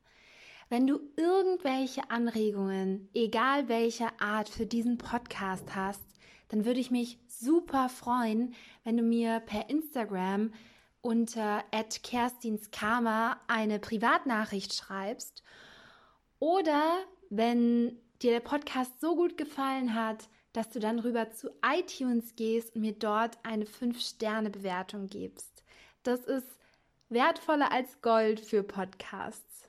Wenn 0.68 0.86
du 0.86 1.00
irgendwelche 1.16 2.10
Anregungen, 2.10 3.08
egal 3.14 3.68
welcher 3.68 4.12
Art, 4.20 4.48
für 4.48 4.66
diesen 4.66 4.98
Podcast 4.98 5.74
hast, 5.74 6.04
dann 6.48 6.64
würde 6.64 6.80
ich 6.80 6.90
mich 6.90 7.18
super 7.26 7.88
freuen, 7.88 8.54
wenn 8.84 8.96
du 8.96 9.02
mir 9.02 9.40
per 9.40 9.70
Instagram 9.70 10.52
unter 11.00 11.64
@kerstinskarma 12.02 13.40
eine 13.48 13.78
Privatnachricht 13.78 14.74
schreibst 14.74 15.42
oder 16.38 16.98
wenn 17.30 17.98
dir 18.22 18.32
der 18.32 18.40
Podcast 18.40 19.00
so 19.00 19.16
gut 19.16 19.38
gefallen 19.38 19.94
hat, 19.94 20.28
dass 20.52 20.70
du 20.70 20.80
dann 20.80 20.98
rüber 20.98 21.30
zu 21.30 21.50
iTunes 21.64 22.34
gehst 22.36 22.74
und 22.74 22.82
mir 22.82 22.92
dort 22.92 23.38
eine 23.44 23.64
5-Sterne-Bewertung 23.64 25.06
gibst. 25.06 25.64
Das 26.02 26.20
ist 26.20 26.46
wertvoller 27.08 27.72
als 27.72 28.00
Gold 28.02 28.40
für 28.40 28.62
Podcasts. 28.62 29.68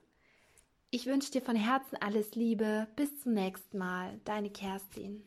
Ich 0.90 1.06
wünsche 1.06 1.32
dir 1.32 1.42
von 1.42 1.56
Herzen 1.56 1.98
alles 2.02 2.36
Liebe. 2.36 2.88
Bis 2.96 3.22
zum 3.22 3.34
nächsten 3.34 3.78
Mal. 3.78 4.20
Deine 4.26 4.50
Kerstin. 4.50 5.24